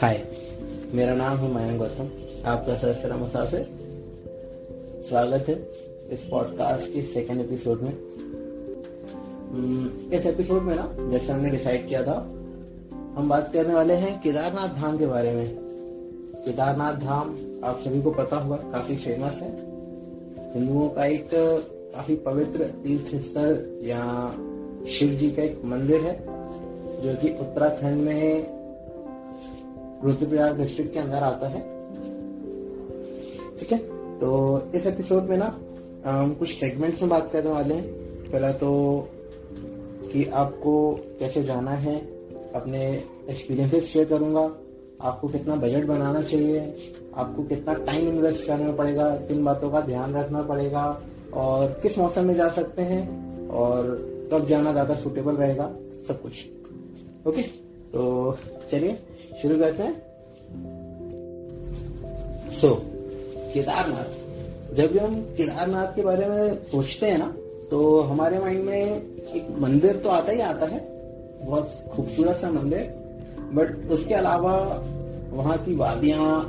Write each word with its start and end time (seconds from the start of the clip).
हाय 0.00 0.22
मेरा 0.94 1.14
नाम 1.14 1.36
है 1.36 1.48
मयंक 1.54 1.78
गौतम। 1.78 2.06
आपका 2.46 2.74
सर 2.74 3.16
मुसाफिर 3.16 3.66
स्वागत 5.08 5.48
है 5.48 5.54
इस 6.10 6.20
पॉडकास्ट 6.30 6.92
के 6.92 7.02
सेकेंड 7.02 7.40
एपिसोड 7.40 7.80
में। 7.80 7.90
हम्म, 9.50 10.12
इस 10.12 10.26
एपिसोड 10.26 10.62
में 10.62 10.74
ना 10.76 11.10
जैसे 11.10 11.32
हमने 11.32 11.50
डिसाइड 11.50 11.88
किया 11.88 12.02
था 12.02 12.14
हम 13.16 13.28
बात 13.28 13.52
करने 13.52 13.74
वाले 13.74 13.94
हैं 13.94 14.22
केदारनाथ 14.22 14.68
धाम 14.68 14.98
के 14.98 15.06
बारे 15.06 15.32
में। 15.32 15.56
केदारनाथ 16.44 16.94
धाम 16.94 17.36
आप 17.64 17.80
सभी 17.80 18.02
को 18.02 18.10
पता 18.10 18.36
होगा 18.36 18.56
काफ़ी 18.56 18.96
फ़ेमस 18.96 19.32
है। 19.32 19.52
हिंदुओं 20.54 20.88
का 20.88 21.04
एक 21.04 21.30
काफ़ी 21.96 22.16
पवित्र 22.16 22.64
तीर्थ 22.64 23.06
स्थल 23.06 23.80
या 23.84 24.32
शिव 24.90 25.08
जी 25.08 25.30
का 25.30 25.42
एक 25.42 25.62
मंदिर 25.64 26.00
है 26.00 26.20
जो 27.02 27.14
कि 27.22 27.38
उत्तराखंड 27.40 28.02
में 28.02 28.59
रुद्रप्रयाग 30.04 30.58
डिस्ट्रिक्ट 30.58 30.92
के 30.92 30.98
अंदर 30.98 31.16
आता 31.16 31.48
है। 31.48 31.60
ठीक 33.58 33.72
है? 33.72 33.78
तो 34.18 34.62
इस 34.74 34.86
एपिसोड 34.86 35.22
में 35.22 35.36
ना, 35.36 35.58
हम 36.06 36.34
कुछ 36.34 36.48
सेगमेंट्स 36.48 37.02
में 37.02 37.10
बात 37.10 37.32
करने 37.32 37.50
वाले 37.50 37.74
हैं। 37.74 37.84
पहला 38.32 38.52
तो 38.52 39.08
कि 40.12 40.24
आपको 40.24 40.92
कैसे 41.18 41.42
जाना 41.42 41.70
है, 41.70 41.96
अपने 42.54 43.04
एक्सपीरियंसेस 43.30 43.84
शेयर 43.84 44.04
करूँगा। 44.04 44.50
आपको 45.00 45.28
कितना 45.28 45.54
बजट 45.54 45.84
बनाना 45.84 46.22
चाहिए, 46.22 46.74
आपको 47.14 47.42
कितना 47.42 47.74
टाइम 47.74 48.08
इन्वेस्ट 48.08 48.46
करना 48.46 48.72
पड़ेगा, 48.72 49.10
किन 49.10 49.44
बातों 49.44 49.70
का 49.70 49.80
ध्यान 49.80 50.14
रखना 50.14 50.42
पड़ेगा, 50.42 51.02
और 51.34 51.66
किस 51.82 51.98
मौसम 51.98 52.24
में 52.24 52.34
जा 52.34 52.48
सकते 52.48 52.82
हैं, 52.82 53.48
और 53.48 53.86
कब 54.32 54.46
जाना 54.46 54.72
ज़्यादा 54.72 54.94
सुटेबल 54.94 55.34
रहेगा, 55.34 55.64
सब 56.08 56.22
कुछ। 56.22 56.32
ओके? 57.26 57.42
तो 57.92 58.36
चलिए 58.70 58.98
शुरू 59.42 59.58
करते 59.58 59.82
हैं। 59.82 60.02
सो 62.50 62.68
so, 62.68 62.78
केदारनाथ। 63.54 64.20
जब 64.74 64.92
भी 64.92 64.98
हम 64.98 65.20
केदारनाथ 65.20 65.86
के 65.86 66.02
बारे 66.02 66.28
में 66.28 66.62
सोचते 66.62 67.06
हैं 67.06 67.18
ना 67.18 67.34
तो 67.70 68.00
हमारे 68.00 68.38
माइंड 68.38 68.64
में 68.64 69.02
एक 69.34 69.56
मंदिर 69.58 69.96
तो 69.96 70.08
आता 70.08 70.32
ही 70.32 70.40
आता 70.40 70.66
है। 70.66 70.80
बहुत 71.46 71.84
खूबसूरत 71.92 72.36
सा 72.36 72.50
मंदिर। 72.50 72.94
बट 73.52 73.90
उसके 73.90 74.14
अलावा 74.14 74.84
वहाँ 75.30 75.58
की 75.58 75.74
वादियाँ 75.74 76.40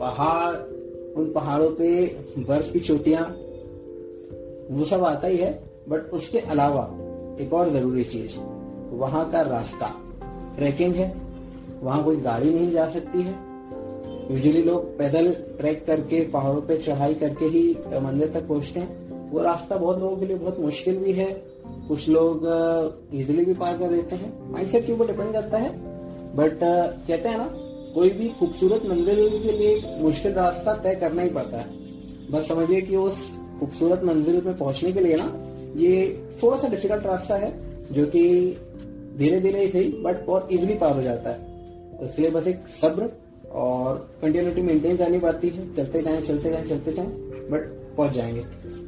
पहाड़ 0.00 0.56
उन 1.16 1.32
पहाड़ों 1.34 1.70
पे 1.70 2.06
बर्फ़ 2.38 2.72
की 2.72 2.80
चोटियाँ 2.80 3.36
वो 4.70 4.84
सब 4.84 5.04
आता 5.04 5.28
ही 5.28 5.36
है। 5.36 5.62
बट 5.88 6.10
उसके 6.10 6.38
अलावा 6.38 6.90
एक 7.40 7.52
और 7.52 7.70
ज़रूरी 7.70 8.04
चीज़ 8.04 8.38
वहाँ 8.90 9.30
का 9.30 9.42
रास्ता। 9.42 10.00
ट्रैकिंग 10.58 10.94
है। 10.94 11.23
वहाँ 11.84 12.04
कोई 12.04 12.16
गाड़ी 12.16 12.52
नहीं 12.54 12.70
जा 12.70 12.88
सकती 12.90 13.22
है। 13.22 13.32
यूजुअली 14.30 14.62
लोग 14.62 14.96
पैदल 14.98 15.32
ट्रैक 15.58 15.84
करके, 15.86 16.20
पहाड़ों 16.24 16.60
पे 16.60 16.76
चढ़ाई 16.76 17.14
करके 17.14 17.44
ही 17.44 17.76
मंदिर 18.02 18.30
तक 18.34 18.46
पहुँचते 18.48 18.80
हैं। 18.80 19.30
वो 19.30 19.42
रास्ता 19.42 19.76
बहुत 19.76 19.98
लोगों 19.98 20.16
के 20.16 20.26
लिए 20.26 20.36
बहुत 20.36 20.60
मुश्किल 20.60 20.96
भी 20.96 21.12
है। 21.12 21.32
कुछ 21.88 22.08
लोग 22.08 22.46
इजिली 23.14 23.44
भी 23.44 23.54
पार 23.54 23.76
कर 23.78 23.88
देते 23.88 24.16
हैं। 24.16 24.52
माइंडसेट 24.52 24.86
के 24.86 24.92
ऊपर 24.92 25.06
डिपेंड 25.06 25.32
करता 25.32 25.58
है। 25.58 25.70
बट 26.36 26.58
कहते 26.62 27.28
हैं 27.28 27.38
ना, 27.38 27.50
कोई 27.94 28.10
भी 28.10 28.28
खूबसूरत 28.28 28.86
मंदिर 28.86 29.16
के 29.38 29.52
लिए 29.52 29.98
मुश्किल 30.00 30.32
रास्ता 30.32 30.74
तय 30.74 30.94
करना 30.94 31.22
ही 31.22 31.28
पड़ता 31.30 31.58
है। 31.58 31.66
बस 32.30 32.48
समझिए 32.48 32.80
कि 32.80 32.96
उस 32.96 33.30
खूबसूरत 33.60 34.04
मंदिर 34.04 34.42
में 34.44 34.56
पहुँचने 34.58 34.92
के 34.92 35.00
लिए 35.00 35.16
ना, 35.16 35.32
ये 35.76 36.26
थोड़ा 36.42 36.56
सा 36.58 36.68
डिफ़िकल्ट 36.68 37.06
रास्ता 37.06 37.36
है, 37.36 37.52
जो 37.92 38.06
कि 38.06 38.22
धीरे 39.18 39.40
धीरे 39.40 39.64
ही 39.64 39.68
सही 39.68 39.88
बट 40.02 40.26
बहुत 40.26 40.48
इजिली 40.52 40.74
पार 40.74 40.92
हो 40.92 41.02
जाता 41.02 41.30
है। 41.30 41.53
इसलिए 42.02 42.30
बस 42.30 42.46
एक 42.46 42.68
सब्र 42.70 43.08
और 43.54 43.96
कंटिन्यूटी 44.22 44.62
मेंटेन 44.62 44.96
करनी 44.96 45.18
पड़ती 45.18 45.48
है। 45.48 45.72
चलते 45.74 46.02
जाए 46.02 46.20
चलते 46.22 46.50
जाए 46.50 46.64
चलते 46.64 46.92
जाए 46.92 47.06
बट 47.50 47.68
पहुँच 47.96 48.12
जाएँगे। 48.12 48.44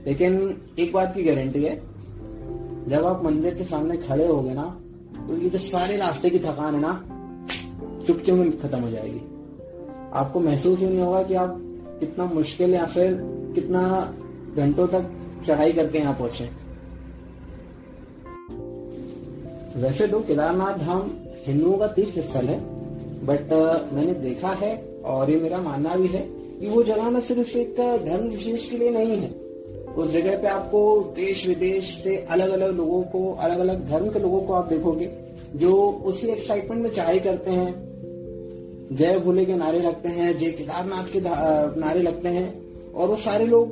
लेकिन 0.06 0.56
एक 0.78 0.92
बात 0.92 1.14
की 1.14 1.22
गारंटी 1.22 1.62
है, 1.64 1.76
जब 2.88 3.06
आप 3.06 3.24
मंदिर 3.24 3.54
के 3.54 3.64
सामने 3.64 3.96
खड़े 3.98 4.26
हो 4.26 4.40
गए 4.42 4.54
ना 4.54 4.64
तो 5.18 5.36
ये 5.36 5.48
जो 5.50 5.58
सारे 5.58 5.96
रास्ते 5.96 6.30
की 6.30 6.38
थकान 6.38 6.74
है 6.74 6.80
ना 6.80 6.92
चुपके 8.06 8.32
में 8.32 8.58
खत्म 8.60 8.80
हो 8.80 8.90
जाएगी। 8.90 9.20
आपको 10.14 10.40
महसूस 10.40 10.78
ही 10.78 10.86
नहीं 10.86 10.98
होगा 10.98 11.22
कि 11.22 11.34
आप 11.34 11.56
कितना 12.00 12.24
मुश्किल 12.24 12.74
या 12.74 12.84
फिर 12.86 13.18
कितना 13.54 13.82
घंटों 14.56 14.86
तक 14.86 15.10
चढ़ाई 15.46 15.72
करके 15.72 15.98
यहाँ 15.98 16.14
पहुँचे। 16.14 16.48
वैसे 19.76 20.06
तो 20.06 20.20
केदारनाथ 20.20 20.78
धाम 20.78 21.10
हिंदुओं 21.46 21.78
का 21.78 21.86
तीर्थ 21.86 22.18
स्थल 22.20 22.46
है 22.46 22.58
बट 23.26 23.48
uh, 23.48 23.92
मैंने 23.92 24.12
देखा 24.12 24.48
है 24.48 24.76
और 25.04 25.30
ये 25.30 25.36
मेरा 25.40 25.58
मानना 25.58 25.96
भी 25.96 26.06
है 26.06 26.20
कि 26.60 26.68
वो 26.68 26.82
जगह 26.82 27.10
न 27.10 27.20
सिर्फ़ 27.20 27.58
एक 27.58 27.74
धर्म 28.06 28.28
विशेष 28.28 28.70
के 28.70 28.78
लिए 28.78 28.90
नहीं 28.90 29.16
है। 29.16 29.46
उस 29.96 30.10
जगह 30.10 30.38
पे 30.38 30.48
आपको 30.48 31.00
देश 31.16 31.46
विदेश 31.46 32.00
से 32.04 32.16
अलग 32.16 32.50
अलग 32.50 32.76
लोगों 32.76 33.02
को 33.02 33.32
अलग 33.32 33.58
अलग 33.58 33.88
धर्म 33.88 34.10
के 34.10 34.18
लोगों 34.18 34.40
को 34.40 34.52
आप 34.52 34.66
देखोगे 34.66 35.10
जो 35.56 35.90
उसी 36.04 36.26
एक्साइटमेंट 36.26 36.82
में 36.82 36.90
चढ़ाई 36.90 37.20
करते 37.20 37.50
हैं 37.50 37.86
जय 38.92 39.18
भोले 39.18 39.44
के 39.44 39.54
नारे 39.54 39.80
लगते 39.80 40.08
हैं 40.08 40.38
जय 40.38 40.50
केदारनाथ 40.50 41.12
के 41.12 41.20
नारे 41.80 42.02
लगते 42.02 42.28
हैं 42.28 42.46
और 42.92 43.08
वो 43.08 43.16
सारे 43.16 43.46
लोग 43.46 43.70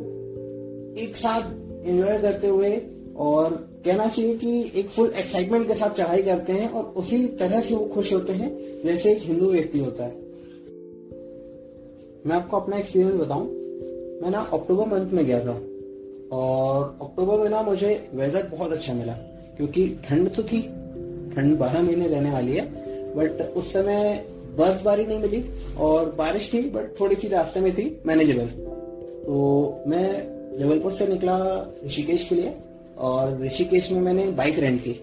एक 0.98 1.16
साथ 1.16 1.42
एंजॉय 1.86 2.18
करते 2.18 2.48
हुए 2.48 2.82
और 3.16 3.73
कहना 3.84 4.06
चाहिए 4.06 4.36
कि 4.36 4.72
एक 4.74 4.88
फुल 4.88 5.12
एक्साइटमेंट 5.18 5.66
के 5.68 5.74
साथ 5.74 5.90
चढ़ाई 5.90 6.22
करते 6.22 6.52
हैं 6.52 6.68
और 6.70 6.84
उसी 6.96 7.26
तरह 7.40 7.60
से 7.60 7.74
वो 7.74 7.84
खुश 7.84 8.12
होते 8.14 8.32
हैं 8.32 8.48
जैसे 8.84 9.12
एक 9.12 9.22
हिंदू 9.22 9.50
व्यक्ति 9.50 9.78
होता 9.78 10.04
है। 10.04 10.12
मैं 12.26 12.36
आपको 12.36 12.56
अपना 12.56 12.76
एक्सपीरियंस 12.76 13.14
बताऊँ। 13.14 13.46
मैं 14.22 14.30
ना 14.30 14.40
अक्टूबर 14.52 14.86
मंथ 14.86 15.12
में 15.12 15.24
गया 15.26 15.40
था 15.44 15.54
और 16.32 16.98
अक्टूबर 17.02 17.38
में 17.38 17.48
ना 17.50 17.62
मुझे 17.62 18.08
वेदर 18.14 18.48
बहुत 18.48 18.72
अच्छा 18.72 18.94
मिला 18.94 19.12
क्योंकि 19.56 19.86
ठंड 20.04 20.34
तो 20.34 20.42
थी, 20.42 20.62
ठंड 21.36 21.58
बारह 21.58 21.82
महीने 21.82 22.06
रहने 22.08 22.30
वाली 22.30 22.52
है 22.52 22.66
बट 23.14 23.54
उस 23.56 23.72
समय 23.72 24.24
बर्फबारी 24.58 25.06
नहीं 25.06 25.18
मिली 25.18 25.44
और 25.78 26.12
बारिश 26.18 26.52
थी 26.52 26.60
बट 26.70 27.00
थोड़ी 27.00 27.16
सी 27.16 27.28
रास्ते 27.28 27.60
में 27.60 27.72
थी 27.74 28.02
मैनेजेबल 28.06 28.46
तो 29.24 29.34
मैं 29.86 30.06
जबलपुर 30.58 30.92
से 30.92 31.06
निकला 31.06 31.36
ऋषिकेश 31.86 32.28
के 32.28 32.34
लिए। 32.34 32.54
और 32.98 33.42
ऋषिकेश 33.42 33.92
में 33.92 34.00
मैंने 34.00 34.26
बाइक 34.26 34.58
रेंट 34.58 34.80
की। 34.80 35.00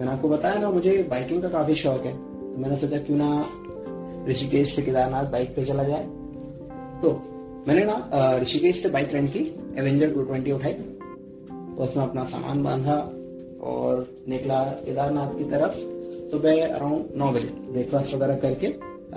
मैंने 0.00 0.12
आपको 0.12 0.28
बताया 0.28 0.60
ना, 0.60 0.70
मुझे 0.70 1.02
बाइकिंग 1.10 1.42
का 1.42 1.48
काफ़ी 1.48 1.74
शौक 1.74 2.02
है। 2.02 2.12
तो 2.12 2.58
मैंने 2.58 2.76
सोचा 2.76 2.98
क्यों 2.98 3.18
ना 3.20 3.46
ऋषिकेश 4.28 4.76
से 4.76 4.82
केदारनाथ 4.82 5.24
बाइक 5.24 5.56
पे 5.56 5.64
चला 5.64 5.82
जाए। 5.82 6.06
तो 7.02 7.22
मैंने 7.68 7.84
ना 7.84 8.10
ऋषिकेश 8.42 8.82
से 8.82 8.88
बाइक 8.88 9.14
रेंट 9.14 9.32
की 9.32 9.40
एवेंजर 9.78 10.14
टू 10.14 10.22
ट्वेंटी 10.22 10.52
उठाई। 10.52 10.72
उसमें 11.78 12.04
अपना 12.04 12.24
सामान 12.24 12.62
बांधा 12.64 12.96
और 13.62 14.14
निकला 14.28 14.64
केदारनाथ 14.64 15.38
की 15.38 15.44
तरफ़ 15.44 15.74
सुबह 16.30 16.66
अराउंड 16.68 17.04
नौ 17.16 17.30
बजे। 17.32 17.48
ब्रेकफास्ट 17.72 18.14
वगैरह 18.14 18.36
करके 18.36 18.66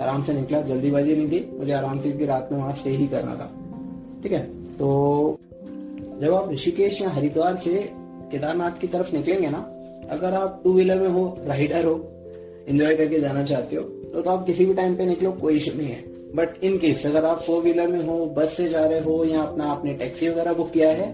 आराम 0.02 0.22
से 0.22 0.32
निकला। 0.32 0.60
जल्दीबाजी 0.60 1.16
नहीं 1.16 1.28
थी, 1.28 1.58
मुझे 1.58 1.72
आराम 1.72 1.98
से 1.98 2.08
क्योंकि 2.08 2.26
रात 2.26 2.48
में 2.52 2.58
वहाँ 2.58 2.72
स्टे 2.72 2.90
ही 2.90 3.06
करना 3.06 3.34
था। 3.34 3.50
ठीक 4.22 4.32
है? 4.32 4.40
तो 4.76 5.38
जब 6.20 6.34
आप 6.34 6.52
ऋषिकेश 6.52 7.02
या 7.02 7.10
हरिद्वार 7.10 7.56
से 7.56 8.01
केदारनाथ 8.32 8.80
की 8.80 8.86
तरफ़ 8.86 9.14
निकलेंगे 9.16 9.48
ना 9.48 9.60
अगर 10.10 10.34
आप 10.34 10.60
टू 10.64 10.72
व्हीलर 10.72 11.00
में 11.00 11.08
हो 11.08 11.26
राइडर 11.46 11.84
हो 11.84 11.94
एंजॉय 12.68 12.94
करके 12.94 13.20
जाना 13.20 13.42
चाहते 13.44 13.76
हो 13.76 13.82
तो, 13.82 14.20
तो 14.22 14.30
आप 14.30 14.46
किसी 14.46 14.66
भी 14.66 14.74
टाइम 14.74 14.96
पे 14.96 15.06
निकलो 15.06 15.32
कोई 15.32 15.56
इशू 15.56 15.78
नहीं 15.78 15.88
है। 15.88 16.04
बट 16.36 16.64
इन 16.64 16.78
केस 16.78 17.06
अगर 17.06 17.24
आप 17.24 17.42
फोर 17.42 17.62
व्हीलर 17.62 17.86
में 17.86 18.04
हो 18.04 18.26
बस 18.26 18.56
से 18.56 18.68
जा 18.68 18.84
रहे 18.84 19.00
हो 19.00 19.24
या 19.24 19.42
अपना 19.42 19.64
आपने 19.64 19.94
टैक्सी 19.94 20.28
वगैरह 20.28 20.52
बुक 20.52 20.70
किया 20.70 20.90
है 20.90 21.08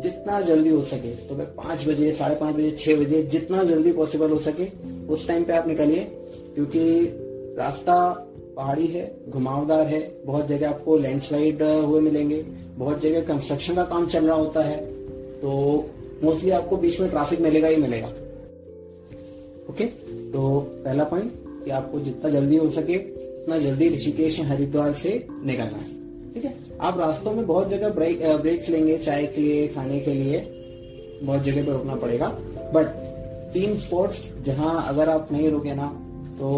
जितना 0.00 0.40
जल्दी 0.40 0.68
हो 0.68 0.82
सके 0.82 1.14
सुबह 1.28 1.44
पाँच 1.44 1.86
बजे 1.88 2.12
साढ़े 2.12 2.34
पाँच 2.34 2.56
बजे 2.56 2.70
छह 2.80 2.96
बजे 2.96 3.22
जितना 3.22 3.62
जल्दी 3.64 3.92
पॉसिबल 3.92 4.30
हो 4.30 4.38
सके 4.38 4.66
उस 5.06 5.28
टाइम 5.28 5.44
पे 5.44 5.52
आप 5.52 5.68
निकलिए 5.68 6.04
क्योंकि 6.54 6.82
रास्ता 7.58 7.96
पहाड़ी 8.56 8.86
है 8.86 9.04
घुमावदार 9.28 9.86
है 9.86 10.00
बहुत 10.26 10.48
जगह 10.48 10.68
आपको 10.68 10.96
लैंडस्लाइड 10.96 11.62
हुए 11.62 12.00
मिलेंगे 12.00 12.42
बहुत 12.76 13.00
जगह 13.00 13.20
कंस्ट्रक्शन 13.20 13.74
का 13.74 13.84
काम 13.84 14.06
चल 14.06 14.26
रहा 14.26 14.36
होता 14.36 14.62
है 14.62 14.76
तो 15.42 15.50
मोस्टली 16.22 16.50
आपको 16.50 16.76
बीच 16.76 17.00
में 17.00 17.10
ट्रैफ़िक 17.10 17.40
मिलेगा 17.40 17.68
ही 17.68 17.76
मिलेगा। 17.76 18.08
ओके 19.70 19.84
तो 20.32 20.60
पहला 20.84 21.04
पॉइंट 21.04 21.32
कि 21.64 21.70
आपको 21.70 22.00
जितना 22.00 22.30
जल्दी 22.30 22.56
हो 22.56 22.70
सके, 22.70 22.96
उतना 22.96 23.58
जल्दी 23.58 23.88
ऋषिकेश, 23.88 24.40
हरिद्वार 24.40 24.92
से 24.92 25.26
निकलना 25.30 25.78
है। 25.78 26.34
ठीक 26.34 26.44
है? 26.44 26.54
आप 26.80 26.98
रास्तों 26.98 27.32
में 27.32 27.46
बहुत 27.46 27.68
जगह 27.68 27.88
ब्रेक 27.88 28.22
ब्रेक्स 28.36 28.68
लेंगे, 28.68 28.98
चाय 28.98 29.26
के 29.26 29.40
लिए, 29.40 29.66
खाने 29.68 30.00
के 30.00 30.14
लिए। 30.14 30.38
बहुत 31.22 31.42
जगह 31.42 31.66
पर 31.66 31.72
रुकना 31.72 31.94
पड़ेगा। 31.94 32.28
बट 32.74 32.86
तीन 33.54 33.76
स्पॉट्स 33.78 34.28
जहाँ 34.46 34.84
अगर 34.88 35.08
आप 35.08 35.32
नहीं 35.32 35.48
रुके 35.50 35.74
ना 35.74 35.86
तो 36.38 36.48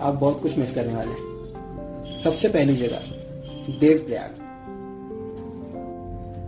आप 0.00 0.14
बहुत 0.14 0.42
कुछ 0.42 0.58
मिस 0.58 0.74
करने 0.74 0.94
वाले 0.94 1.10
हैं। 1.10 2.22
सबसे 2.24 2.48
पहली 2.48 2.74
जगह, 2.76 3.00
देवप्रयाग। 3.80 4.44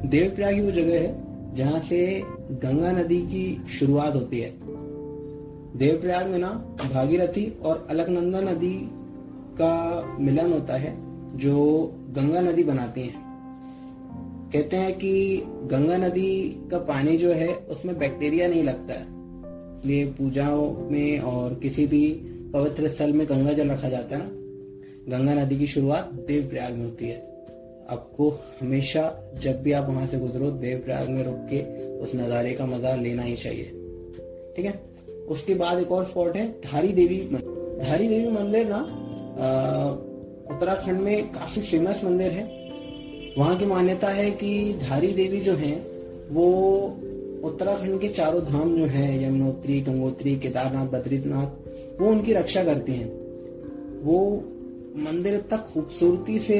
देवप्रयाग 0.06 0.54
ही 0.54 0.60
वो 0.60 0.70
जगह 0.70 1.00
है 1.00 1.29
जहाँ 1.54 1.80
से 1.80 2.22
गंगा 2.50 2.92
नदी 2.92 3.18
की 3.18 3.62
शुरुआत 3.68 4.14
होती 4.14 4.38
है। 4.40 4.50
देवप्रयाग 5.78 6.26
में 6.26 6.38
ना 6.38 6.76
भागीरथी 6.94 7.58
और 7.62 7.86
अलकनंदा 7.90 8.40
नदी 8.40 8.90
का 9.60 10.02
मिलन 10.20 10.52
होता 10.52 10.74
है, 10.74 10.96
जो 11.38 11.84
गंगा 12.10 12.40
नदी 12.40 12.64
बनाती 12.64 13.00
है। 13.00 13.12
कहते 14.52 14.76
हैं 14.76 14.98
कि 14.98 15.42
गंगा 15.46 15.96
नदी 15.96 16.62
का 16.70 16.78
पानी 16.78 17.16
जो 17.16 17.32
है, 17.32 17.54
उसमें 17.54 17.98
बैक्टीरिया 17.98 18.48
नहीं 18.48 18.64
लगता 18.64 18.94
है। 18.94 19.20
इसलिए 19.78 20.06
पूजाओं 20.06 20.90
में 20.90 21.18
और 21.18 21.54
किसी 21.54 21.86
भी 21.86 22.12
पवित्र 22.54 22.88
स्थल 22.88 23.12
में 23.12 23.26
गंगा 23.28 23.52
जल 23.52 23.70
रखा 23.70 23.88
जाता 23.88 24.16
है 24.16 24.22
ना। 24.22 24.30
गंगा 25.18 25.34
नदी 25.34 25.58
की 25.58 25.66
शुरुआत 25.66 26.10
देव 26.14 26.48
प्रयाग 26.50 26.72
में 26.72 26.84
होती 26.84 27.04
है। 27.08 27.39
आपको 27.88 28.28
हमेशा 28.60 29.32
जब 29.40 29.62
भी 29.62 29.72
आप 29.72 29.88
वहाँ 29.88 30.06
से 30.06 30.18
गुजरो 30.18 30.50
देव 30.50 30.78
प्रयाग 30.78 31.08
में 31.08 31.24
रुक 31.24 31.46
के 31.52 31.60
उस 31.98 32.14
नज़ारे 32.14 32.52
का 32.52 32.66
मज़ा 32.66 32.94
लेना 32.94 33.22
ही 33.22 33.36
चाहिए। 33.36 33.64
ठीक 34.56 34.64
है? 34.64 34.80
उसके 35.28 35.54
बाद 35.54 35.78
एक 35.78 35.92
और 35.92 36.04
स्पॉट 36.04 36.36
है, 36.36 36.50
धारी 36.60 36.88
देवी 36.88 37.28
मंदिर। 37.32 37.84
धारी 37.84 38.08
देवी 38.08 38.28
मंदिर 38.28 38.66
ना 38.66 38.80
उत्तराखंड 40.50 41.00
में 41.00 41.32
काफ़ी 41.32 41.62
फ़ेमस 41.62 42.04
मंदिर 42.04 42.32
है। 42.32 42.44
वहाँ 43.38 43.56
की 43.56 43.66
मान्यता 43.66 44.08
है 44.08 44.30
कि 44.30 44.78
धारी 44.88 45.12
देवी 45.12 45.40
जो 45.40 45.52
है, 45.52 45.72
वो 46.30 46.46
उत्तराखंड 47.44 48.00
के 48.00 48.08
चारों 48.08 48.42
धाम 48.44 48.76
जो 48.76 48.84
है, 48.84 49.24
यमुनोत्री, 49.24 49.80
गंगोत्री, 49.80 50.36
केदारनाथ, 50.36 50.86
बद्रीनाथ, 50.86 52.00
वो 52.00 52.08
उनकी 52.08 52.32
रक्षा 52.32 52.64
करती 52.64 52.92
हैं। 52.92 53.08
वो 54.02 54.18
मंदिर 54.96 55.36
तक 55.50 55.64
खूबसूरती 55.74 56.38
से 56.38 56.58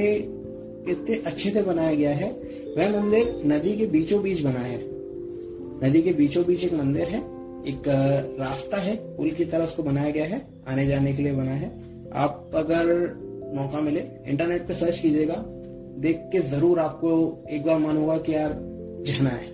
इतने 0.89 1.17
अच्छे 1.27 1.51
से 1.51 1.63
बनाया 1.63 1.95
गया 1.95 2.11
है। 2.11 2.31
वह 2.77 3.01
मंदिर 3.01 3.43
नदी 3.47 3.77
के 3.77 3.87
बीचों 3.87 4.23
बीच 4.23 4.41
बना 4.41 4.61
है। 4.61 4.79
नदी 5.85 6.03
के 6.03 6.13
बीचों 6.13 6.45
बीच 6.45 6.65
एक 6.65 6.73
मंदिर 6.73 7.03
है। 7.03 7.19
एक 7.69 7.83
रास्ता 8.41 8.77
है। 8.77 8.97
पुल 8.97 9.31
की 9.31 9.45
तरह 9.45 9.65
उसको 9.65 9.83
बनाया 9.83 10.11
गया 10.11 10.25
है। 10.25 10.47
आने 10.69 10.87
जाने 10.87 11.15
के 11.15 11.23
लिए 11.23 11.33
बना 11.33 11.51
है। 11.51 11.73
आप 12.15 12.51
अगर 12.55 12.87
मौका 13.55 13.81
मिले, 13.81 14.03
इंटरनेट 14.27 14.67
पे 14.69 14.75
सर्च 14.75 14.99
कीजिएगा। 14.99 15.45
देख 15.99 16.17
के 16.17 16.39
ज़रूर 16.39 16.79
आपको 16.79 17.45
एक 17.51 17.65
बार 17.65 17.79
मन 17.79 17.97
होगा 17.97 18.19
कि 18.19 18.35
यार, 18.35 18.57
जाना 19.07 19.31
है। 19.31 19.47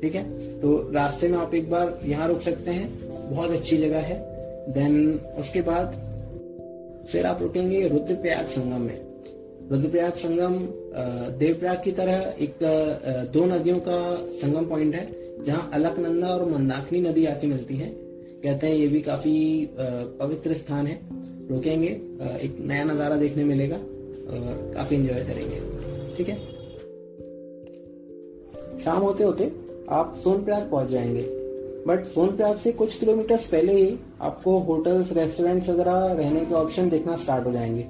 ठीक 0.00 0.14
है? 0.14 0.24
तो 0.60 0.92
रास्ते 0.92 1.28
में 1.28 1.38
आप 1.38 1.54
एक 1.54 1.70
बार 1.70 2.00
यहाँ 2.04 2.28
रुक 2.28 2.40
सकते 2.40 2.70
हैं। 2.70 3.08
बहुत 3.30 3.50
अच्छी 3.50 3.76
जगह 3.76 3.98
है। 3.98 4.34
देन 4.72 5.20
उसके 5.38 5.62
बाद 5.62 6.00
फिर 7.12 7.26
आप 7.26 7.42
रुकेंगे 7.42 7.88
रुद्रप्रयाग 7.88 8.46
संगम 8.46 8.80
में। 8.80 9.13
रुद्रप्रयाग 9.70 10.12
संगम 10.14 10.54
देवप्रयाग 11.38 11.80
की 11.84 11.92
तरह 11.92 12.34
एक 12.40 12.58
दो 13.32 13.44
नदियों 13.46 13.78
का 13.78 13.98
संगम 14.40 14.64
पॉइंट 14.66 14.94
है, 14.94 15.06
जहाँ 15.44 15.70
अलकनंदा 15.74 16.28
और 16.28 16.44
मंदाकिनी 16.50 17.00
नदी 17.00 17.24
आके 17.26 17.46
मिलती 17.46 17.76
है। 17.76 17.88
कहते 18.42 18.66
हैं 18.66 18.74
ये 18.74 18.86
भी 18.88 19.00
काफ़ी 19.00 19.36
पवित्र 20.20 20.54
स्थान 20.54 20.86
है। 20.86 20.98
रुकेंगे 21.50 21.88
एक 22.40 22.56
नया 22.60 22.84
नज़ारा 22.84 23.16
देखने 23.16 23.44
मिलेगा 23.44 23.76
और 23.76 24.72
काफ़ी 24.76 24.96
एंजॉय 24.96 25.24
करेंगे। 25.24 25.60
ठीक 26.16 26.28
है? 26.28 26.36
शाम 28.84 29.02
होते 29.02 29.24
होते 29.24 29.50
आप 29.90 30.14
सोनप्रयाग 30.24 30.70
पहुँच 30.70 30.88
जाएँगे। 30.88 31.22
बट 31.86 32.06
सोनप्रयाग 32.06 32.56
से 32.56 32.72
कुछ 32.72 32.98
किलोमीटर 32.98 33.36
पहले 33.52 33.72
ही 33.72 33.96
आपको 34.20 34.58
होटल्स 34.58 35.12
रेस्टोरेंट्स 35.12 35.68
वगैरह 35.68 36.12
रहने 36.12 36.40
के 36.40 36.54
ऑप्शन 36.54 36.88
देखना 36.88 37.16
स्टार्ट 37.16 37.46
हो 37.46 37.52
जाएँगे। 37.52 37.86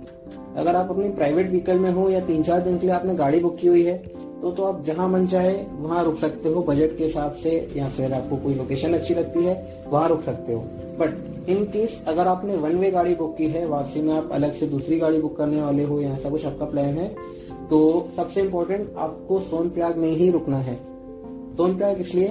अगर 0.56 0.76
आप 0.76 0.90
अपनी 0.90 1.08
प्राइवेट 1.10 1.48
व्हीकल 1.50 1.78
में 1.78 1.90
हो 1.92 2.08
या 2.10 2.20
तीन 2.26 2.42
चार 2.42 2.60
दिन 2.60 2.78
के 2.78 2.86
लिए 2.86 2.94
आपने 2.96 3.14
गाड़ी 3.14 3.38
बुक 3.40 3.56
की 3.56 3.66
हुई 3.66 3.82
है 3.84 3.96
तो 4.42 4.50
तो 4.50 4.64
आप 4.64 4.82
जहाँ 4.86 5.08
मन 5.08 5.26
चाहे 5.26 5.54
वहाँ 5.72 6.02
रुक 6.04 6.16
सकते 6.16 6.48
हो 6.48 6.62
बजट 6.62 6.96
के 6.98 7.04
हिसाब 7.04 7.34
से, 7.34 7.50
या 7.76 7.88
फिर 7.88 8.12
आपको 8.12 8.36
कोई 8.36 8.54
लोकेशन 8.54 8.94
अच्छी 8.94 9.14
लगती 9.14 9.44
है, 9.44 9.84
वहाँ 9.88 10.08
रुक 10.08 10.22
सकते 10.22 10.52
हो। 10.52 10.60
बट 10.98 11.48
इन 11.48 11.64
केस 11.66 11.98
अगर 12.08 12.26
आपने 12.26 12.56
वन 12.56 12.76
वे 12.76 12.90
गाड़ी 12.90 13.14
बुक 13.14 13.36
की 13.36 13.48
है, 13.48 13.64
वापसी 13.66 14.02
में 14.02 14.12
आप 14.14 14.32
अलग 14.32 14.52
से 14.52 14.66
दूसरी 14.66 14.98
गाड़ी 14.98 15.20
बुक 15.20 15.36
करने 15.36 15.62
वाले 15.62 15.84
हो, 15.84 16.00
या 16.00 16.10
ऐसा 16.10 16.30
कुछ 16.30 16.46
आपका 16.46 16.66
प्लान 16.66 16.98
है 16.98 17.08
तो 17.70 18.08
सबसे 18.16 18.40
इम्पोर्टेंट 18.40 18.94
आपको 18.98 19.40
सोनप्रयाग 19.40 19.96
में 19.96 20.08
ही 20.10 20.30
रुकना 20.30 20.56
है। 20.58 20.74
सोनप्रयाग 21.56 22.00
इसलिए, 22.00 22.28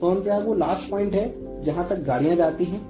सोनप्रयाग 0.00 0.46
वो 0.46 0.54
लास्ट 0.54 0.90
पॉइंट 0.90 1.14
है, 1.14 1.62
जहाँ 1.64 1.86
तक 1.88 2.04
गाड़ियाँ 2.06 2.36
जाती 2.36 2.64
हैं। 2.64 2.86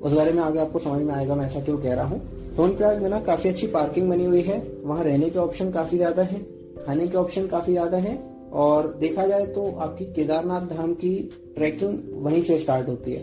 उस 0.00 0.12
बारे 0.12 0.32
में 0.32 0.42
आगे 0.42 0.58
आपको 0.58 0.78
समझ 0.78 1.02
में 1.02 1.14
आएगा 1.14 1.34
मैं 1.34 1.46
ऐसा 1.46 1.60
क्यों 1.60 1.78
कह 1.78 1.94
रहा 1.94 2.06
हूँ। 2.06 2.20
सोनप्रयाग 2.58 3.02
में 3.02 3.08
ना 3.10 3.18
काफ़ी 3.20 3.48
अच्छी 3.48 3.66
पार्किंग 3.66 4.08
बनी 4.10 4.24
हुई 4.24 4.40
है। 4.42 4.56
वहाँ 4.84 5.04
रहने 5.04 5.28
के 5.30 5.38
ऑप्शन 5.38 5.70
काफ़ी 5.72 5.96
ज़्यादा 5.96 6.22
है, 6.22 6.38
खाने 6.86 7.06
के 7.08 7.16
ऑप्शन 7.16 7.46
काफ़ी 7.46 7.72
ज़्यादा 7.72 7.96
है 7.96 8.14
और 8.54 8.86
देखा 9.00 9.26
जाए 9.26 9.44
तो 9.48 9.66
आपकी 9.78 10.04
केदारनाथ 10.14 10.66
धाम 10.68 10.94
की 10.94 11.10
ट्रैकिंग 11.56 11.98
वहीं 12.24 12.42
से 12.42 12.56
स्टार्ट 12.58 12.88
होती 12.88 13.12
है। 13.12 13.20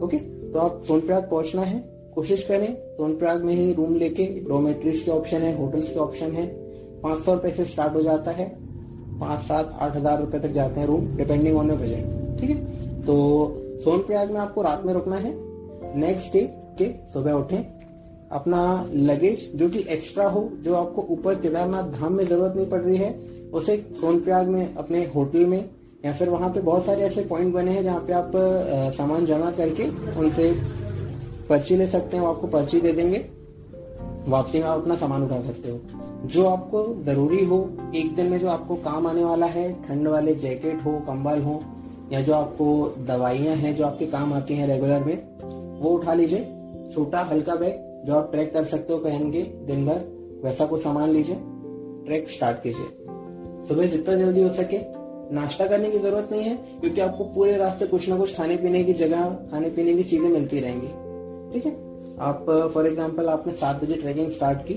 ओके? 0.00 0.16
तो 0.16 0.58
आप 0.58 0.80
सोनप्रयाग 0.88 1.28
पहुँचना 1.30 1.62
है। 1.62 1.78
कोशिश 2.14 2.42
करें 2.42 2.74
सोनप्रयाग 2.96 3.44
में 3.44 3.52
ही 3.54 3.72
रूम 3.72 3.94
लेके, 3.96 4.26
डोमेट्रीज 4.48 5.00
के 5.00 5.10
ऑप्शन 5.10 5.42
है, 5.42 5.56
होटल्स 5.58 5.92
के 5.92 6.00
ऑप्शन 6.00 6.32
है। 6.32 6.46
पाँच 7.02 7.22
सौ 7.24 7.34
रुपए 7.34 7.50
से 7.50 7.64
स्टार्ट 7.64 7.94
हो 7.94 8.02
जाता 8.02 8.30
है। 8.30 8.46
पाँच, 9.20 9.40
सात, 9.40 9.76
आठ 9.80 9.96
हज़ार 9.96 10.20
रुपए 10.20 10.38
तक 10.38 10.52
जाते 10.52 10.80
हैं 10.80 10.86
रूम 10.86 11.06
डिपेंडिंग 11.16 11.56
ऑन 11.58 11.70
बजट 11.70 12.40
ठीक 12.40 12.50
है? 12.50 12.56
तो 13.02 13.14
सोनप्रयाग 13.84 14.30
में 14.30 14.40
आपको 14.40 14.62
रात 14.62 14.84
में 14.86 14.92
रुकना 14.94 15.16
है। 15.18 15.34
नेक्स्ट 15.96 16.32
डे 16.32 16.40
के 16.78 16.90
सुबह 17.12 17.32
उठे। 17.34 17.64
अपना 18.32 18.90
लगेज, 18.92 19.50
जो 19.54 19.68
कि 19.68 19.78
एक्स्ट्रा 19.78 20.28
हो, 20.28 20.48
जो 20.62 20.74
आपको 20.74 21.02
ऊपर 21.02 21.34
केदारनाथ 21.34 21.82
धाम 21.82 22.12
में 22.12 22.26
ज़रूरत 22.26 22.56
नहीं 22.56 22.66
पड़ 22.66 22.80
रही 22.80 22.96
है, 22.96 23.12
उसे 23.52 23.76
सोनप्रयाग 24.00 24.48
में, 24.48 24.74
अपने 24.74 25.04
होटल 25.14 25.46
में, 25.46 25.70
या 26.04 26.12
फिर 26.12 26.28
वहाँ 26.28 26.50
पे 26.50 26.60
बहुत 26.60 26.86
सारे 26.86 27.02
ऐसे 27.02 27.22
पॉइंट 27.22 27.54
बने 27.54 27.70
हैं 27.70 27.82
जहाँ 27.84 28.00
पे 28.00 28.12
आप 28.12 28.32
सामान 28.96 29.26
जमा 29.26 29.50
करके 29.50 29.88
उनसे 30.18 30.52
पर्ची 31.48 31.76
ले 31.76 31.86
सकते 31.86 32.16
हैं, 32.16 32.24
वो 32.24 32.30
आपको 32.30 32.46
पर्ची 32.46 32.80
दे 32.80 32.92
देंगे। 32.92 33.24
वापसी 34.28 34.58
में 34.58 34.66
आप 34.66 34.80
अपना 34.80 34.96
सामान 34.96 35.22
उठा 35.22 35.42
सकते 35.42 35.70
हो। 35.70 35.80
जो 36.26 36.48
आपको 36.48 37.02
ज़रूरी 37.04 37.44
हो, 37.44 37.70
एक 37.94 38.14
दिन 38.16 38.26
में 38.26 38.38
जो 38.38 38.48
आपको 38.48 38.74
काम 38.74 39.06
आने 39.06 39.24
वाला 39.24 39.46
है, 39.46 39.72
ठंड 39.88 40.08
वाले 40.08 40.34
जैकेट 40.34 40.84
हो, 40.84 40.92
कंबल 40.92 41.42
हो, 41.42 41.62
या 42.12 42.20
जो 42.20 42.32
आपको 42.32 42.94
दवाइयाँ 43.06 43.56
हैं, 43.56 43.76
जो 43.76 43.84
आपके 43.84 44.06
काम 44.06 44.32
आती 44.32 44.54
हैं 44.54 44.66
रेगुलर 44.66 45.04
में, 45.04 45.16
वो 45.80 45.90
उठा 45.90 46.14
लीजिए। 46.14 46.44
छोटा, 46.94 47.20
हल्का 47.20 47.54
बैग 47.54 47.91
जो 48.06 48.14
आप 48.14 48.30
ट्रैक 48.32 48.52
कर 48.52 48.64
सकते 48.64 48.92
हो 48.92 48.98
पहन 48.98 49.30
के 49.30 49.42
दिन 49.66 49.86
भर, 49.86 50.00
वैसा 50.44 50.66
कुछ 50.66 50.82
सामान 50.82 51.10
लीजिए। 51.10 51.36
ट्रैक 52.06 52.30
स्टार्ट 52.30 52.62
कीजिए। 52.62 52.86
सुबह 53.68 53.86
जितना 53.86 54.14
जल्दी 54.14 54.42
हो 54.42 54.48
सके 54.48 54.78
नाश्ता 55.34 55.66
करने 55.66 55.90
की 55.90 55.98
ज़रूरत 55.98 56.28
नहीं 56.32 56.42
है, 56.42 56.54
क्योंकि 56.80 57.00
आपको 57.00 57.24
पूरे 57.24 57.56
रास्ते 57.56 57.86
कुछ 57.86 58.08
ना 58.08 58.16
कुछ 58.16 58.36
खाने 58.36 58.56
पीने 58.56 58.84
की 58.84 58.92
जगह, 58.92 59.22
खाने 59.50 59.70
पीने 59.70 59.94
की 59.94 60.02
चीज़ें 60.02 60.28
मिलती 60.28 60.60
रहेंगी। 60.60 60.86
ठीक 61.52 61.66
है? 61.66 61.72
आप 62.20 62.70
फॉर 62.74 62.86
एग्ज़ाम्पल 62.86 63.26
आपने 63.26 63.52
सात 63.52 63.82
बजे 63.84 63.94
ट्रैकिंग 63.94 64.30
स्टार्ट 64.30 64.58
की। 64.58 64.74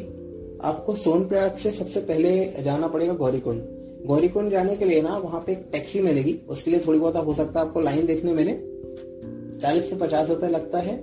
आपको 0.63 0.95
सोनप्रयाग 0.95 1.57
से 1.57 1.71
सबसे 1.71 1.99
पहले 1.99 2.63
जाना 2.63 2.87
पड़ेगा 2.87 3.13
गौरीकुंड। 3.13 3.61
गौरीकुंड 4.07 4.51
जाने 4.51 4.75
के 4.75 4.85
लिए 4.85 5.01
ना 5.01 5.17
वहाँ 5.17 5.43
पे 5.45 5.51
एक 5.51 5.67
टैक्सी 5.71 5.99
मिलेगी। 5.99 6.39
उसके 6.49 6.71
लिए 6.71 6.79
थोड़ी 6.87 6.99
बहुत 6.99 7.15
हो 7.15 7.33
सकता 7.33 7.59
है 7.59 7.65
आपको 7.67 7.81
लाइन 7.81 8.05
देखने 8.05 8.33
मिले। 8.33 8.53
चालीस 9.59 9.89
से 9.89 9.95
पचास 9.95 10.29
रुपए 10.29 10.47
लगता 10.47 10.79
है। 10.79 10.95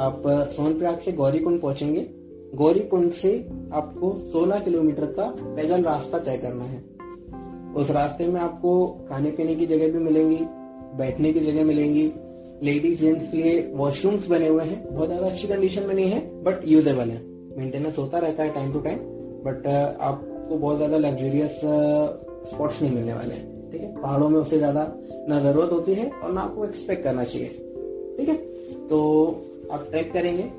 आप 0.00 0.22
सोनप्रयाग 0.52 0.98
से 0.98 1.12
गौरीकुंड 1.12 1.60
पहुँचेंगे। 1.60 2.06
गौरीकुंड 2.54 3.10
से 3.12 3.32
आपको 3.72 4.12
16 4.32 4.60
किलोमीटर 4.60 5.04
का 5.08 5.26
पैदल 5.38 5.82
रास्ता 5.82 6.18
तय 6.18 6.36
करना 6.36 6.64
है। 6.64 6.78
उस 7.74 7.90
रास्ते 7.90 8.26
में 8.26 8.40
आपको 8.40 8.86
खाने 9.08 9.30
पीने 9.30 9.54
की 9.54 9.66
जगह 9.66 9.92
भी 9.92 9.98
मिलेंगी, 9.98 10.38
बैठने 10.98 11.32
की 11.32 11.40
जगह 11.40 11.64
मिलेंगी। 11.64 12.10
लेडीज़ 12.62 13.00
जेंट्स 13.00 13.30
के 13.30 13.36
लिए 13.36 13.60
वॉशरूम्स 13.74 14.26
बने 14.28 14.48
हुए 14.48 14.64
हैं। 14.64 14.94
बहुत 14.94 15.08
ज़्यादा 15.08 15.26
अच्छी 15.26 15.48
कंडीशन 15.48 15.82
में 15.82 15.94
नहीं 15.94 16.08
है 16.08 16.20
बट 16.44 16.66
यूजेबल 16.68 17.10
है। 17.10 17.20
मेंटेनेंस 17.58 17.98
होता 17.98 18.18
रहता 18.18 18.42
है 18.42 18.54
टाइम 18.54 18.72
टू 18.72 18.80
टाइम 18.80 18.98
बट 19.44 19.66
आपको 20.00 20.56
बहुत 20.56 20.76
ज़्यादा 20.76 20.98
लग्जरियस 20.98 21.60
स्पॉट्स 22.50 22.82
नहीं 22.82 22.94
मिलने 22.94 23.12
वाले 23.12 23.34
हैं। 23.34 23.70
ठीक 23.70 23.80
है? 23.80 23.94
पहाड़ों 24.02 24.28
में 24.28 24.38
उससे 24.40 24.58
ज़्यादा 24.58 24.86
ना 25.28 25.40
ज़रूरत 25.40 25.72
होती 25.72 25.94
है 25.94 26.10
और 26.10 26.32
ना 26.32 26.40
आपको 26.40 26.64
एक्सपेक्ट 26.64 27.04
करना 27.04 27.24
चाहिए। 27.24 27.48
ठीक 28.18 28.28
है? 28.28 28.34
तो 28.88 29.00
आप 29.70 29.86
ट्रैक 29.90 30.12
करेंगे। 30.12 30.50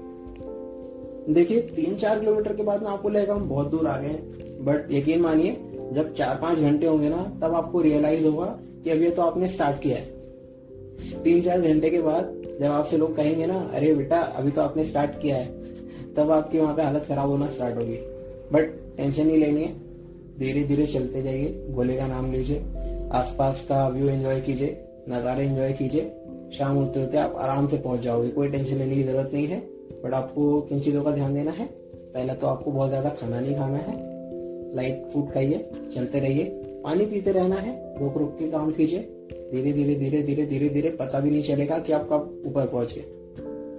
देखिए, 1.33 1.59
तीन 1.59 1.95
चार 1.95 2.19
किलोमीटर 2.19 2.53
के 2.53 2.63
बाद 2.63 2.83
ना 2.83 2.89
आपको 2.89 3.09
लगेगा 3.09 3.33
हम 3.33 3.49
बहुत 3.49 3.67
दूर 3.67 3.87
आ 3.87 3.97
गए 3.97 4.13
बट 4.61 4.91
यकीन 4.91 5.21
मानिए, 5.21 5.51
जब 5.93 6.13
चार 6.13 6.37
पाँच 6.41 6.59
घंटे 6.59 6.87
होंगे 6.87 7.09
ना, 7.09 7.23
तब 7.41 7.55
आपको 7.55 7.81
रियलाइज़ 7.81 8.25
होगा 8.27 8.45
कि 8.83 8.89
अभी 8.89 9.09
तो 9.09 9.21
आपने 9.21 9.47
स्टार्ट 9.49 9.81
किया 9.81 9.97
है। 9.97 10.19
तीन 11.23 11.41
चार 11.41 11.61
घंटे 11.61 11.89
के 11.89 12.01
बाद 12.01 12.41
जब 12.61 12.71
आपसे 12.71 12.97
लोग 12.97 13.15
कहेंगे 13.15 13.45
ना, 13.45 13.59
अरे 13.73 13.93
बेटा, 13.93 14.17
अभी 14.17 14.51
तो 14.51 14.61
आपने 14.61 14.85
स्टार्ट 14.85 15.21
किया 15.21 15.37
है, 15.37 15.45
तब 16.13 16.31
आपकी 16.31 16.59
वहाँ 16.59 16.75
पे 16.75 16.81
हालत 16.81 17.05
खराब 17.07 17.29
होना 17.29 17.47
स्टार्ट 17.47 17.77
होगी। 17.77 17.97
बट 18.53 18.79
टेंशन 18.97 19.27
नहीं 19.27 19.37
लेनी 19.37 19.63
है। 19.63 19.73
धीरे 20.39 20.63
धीरे 20.63 20.85
चलते 20.85 21.21
जाइए। 21.21 21.67
गोले 21.69 21.95
का 21.95 22.07
नाम 22.07 22.31
लीजिए। 22.31 22.57
आसपास 23.13 23.65
का 23.69 23.87
व्यू 23.87 24.09
एंजॉय 24.09 24.41
कीजिए। 24.41 24.77
नज़ारे 25.09 25.45
एंजॉय 25.45 25.73
कीजिए। 25.73 26.01
शाम 26.57 26.75
होते 26.75 27.01
होते 27.01 27.17
आप 27.17 27.35
आराम 27.35 27.67
से 27.67 27.77
पहुँच 27.77 27.99
जाओगे, 27.99 28.29
कोई 28.29 28.47
टेंशन 28.47 28.75
लेने 28.75 28.95
की 28.95 29.03
ज़रूरत 29.03 29.29
नहीं 29.33 29.47
है। 29.47 29.59
बट 30.03 30.13
आपको 30.13 30.61
किन 30.61 30.79
चीज़ों 30.79 31.03
का 31.03 31.11
ध्यान 31.11 31.33
देना 31.33 31.51
है? 31.51 31.65
पहला 32.13 32.33
तो 32.33 32.47
आपको 32.47 32.71
बहुत 32.71 32.89
ज़्यादा 32.89 33.09
खाना 33.09 33.39
नहीं 33.39 33.55
खाना 33.55 33.77
है। 33.77 33.95
लाइट 34.75 35.07
फ़ूड 35.13 35.31
खाइए, 35.31 35.71
चलते 35.95 36.19
रहिए, 36.19 36.43
पानी 36.83 37.05
पीते 37.05 37.31
रहना 37.31 37.55
है 37.55 37.95
रुक 38.01 38.17
रुक 38.17 38.35
के 38.39 38.49
काम 38.51 38.71
कीजिए। 38.71 38.99
धीरे 39.53 39.73
धीरे 39.73 39.95
धीरे 39.95 40.21
धीरे 40.23 40.45
धीरे 40.45 40.69
धीरे 40.69 40.89
पता 40.89 41.19
भी 41.19 41.29
नहीं 41.29 41.43
चलेगा 41.43 41.79
कि 41.79 41.93
आप 41.93 42.07
कब 42.11 42.43
ऊपर 42.47 42.65
पहुँच 42.65 42.93
गए। 42.93 43.05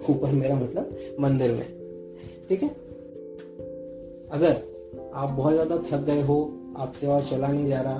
ऊपर 0.09 0.33
मेरा 0.33 0.55
मतलब 0.55 0.97
मंदिर 1.21 1.52
में। 1.52 1.67
ठीक 2.49 2.62
है? 2.62 2.69
अगर 4.33 4.57
आप 5.14 5.31
बहुत 5.31 5.52
ज़्यादा 5.52 5.76
थक 5.76 6.05
गए 6.05 6.23
हो, 6.23 6.59
आपसे 6.76 7.07
और 7.07 7.25
चला 7.25 7.49
नहीं 7.49 7.67
जा 7.67 7.81
रहा, 7.81 7.97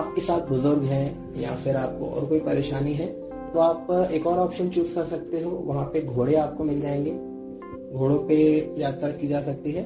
आपके 0.00 0.20
साथ 0.20 0.48
बुज़ुर्ग 0.48 0.82
हैं 0.82 1.40
या 1.42 1.54
फिर 1.54 1.76
आपको 1.76 2.06
और 2.06 2.26
कोई 2.26 2.40
परेशानी 2.40 2.92
है 2.92 3.06
तो 3.54 3.58
आप 3.58 4.08
एक 4.12 4.26
और 4.26 4.38
ऑप्शन 4.38 4.68
चूज़ 4.68 4.94
कर 4.94 5.04
सकते 5.04 5.40
हो। 5.40 5.50
वहाँ 5.50 5.84
पे 5.84 6.02
घोड़े 6.02 6.34
आपको 6.34 6.64
मिल 6.64 6.80
जाएँगे। 6.80 7.10
घोड़ों 7.92 8.18
पे 8.18 8.36
यात्रा 8.78 9.08
की 9.10 9.26
जा 9.26 9.40
सकती 9.42 9.72
है। 9.72 9.82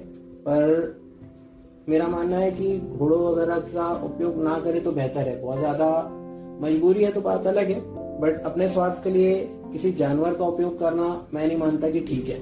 पर 0.49 1.02
मेरा 1.88 2.06
मानना 2.09 2.37
है 2.37 2.50
कि 2.50 2.78
घोड़ों 2.99 3.21
वगैरह 3.21 3.59
का 3.59 3.92
उपयोग 4.04 4.42
ना 4.44 4.59
करें 4.59 4.83
तो 4.85 4.92
बेहतर 4.92 5.28
है। 5.28 5.40
बहुत 5.42 5.59
ज़्यादा 5.59 5.88
मजबूरी 6.62 7.04
है 7.04 7.12
तो 7.12 7.21
बात 7.21 7.47
अलग 7.47 7.71
है। 7.71 7.80
बट 8.21 8.42
अपने 8.42 8.68
स्वास्थ्य 8.68 9.00
के 9.04 9.11
लिए 9.11 9.35
किसी 9.73 9.92
जानवर 9.92 10.35
का 10.35 10.47
उपयोग 10.47 10.78
करना 10.78 11.06
मैं 11.35 11.47
नहीं 11.49 11.59
मानता 11.59 11.90
कि 11.90 12.00
ठीक 12.00 12.28
है। 12.28 12.38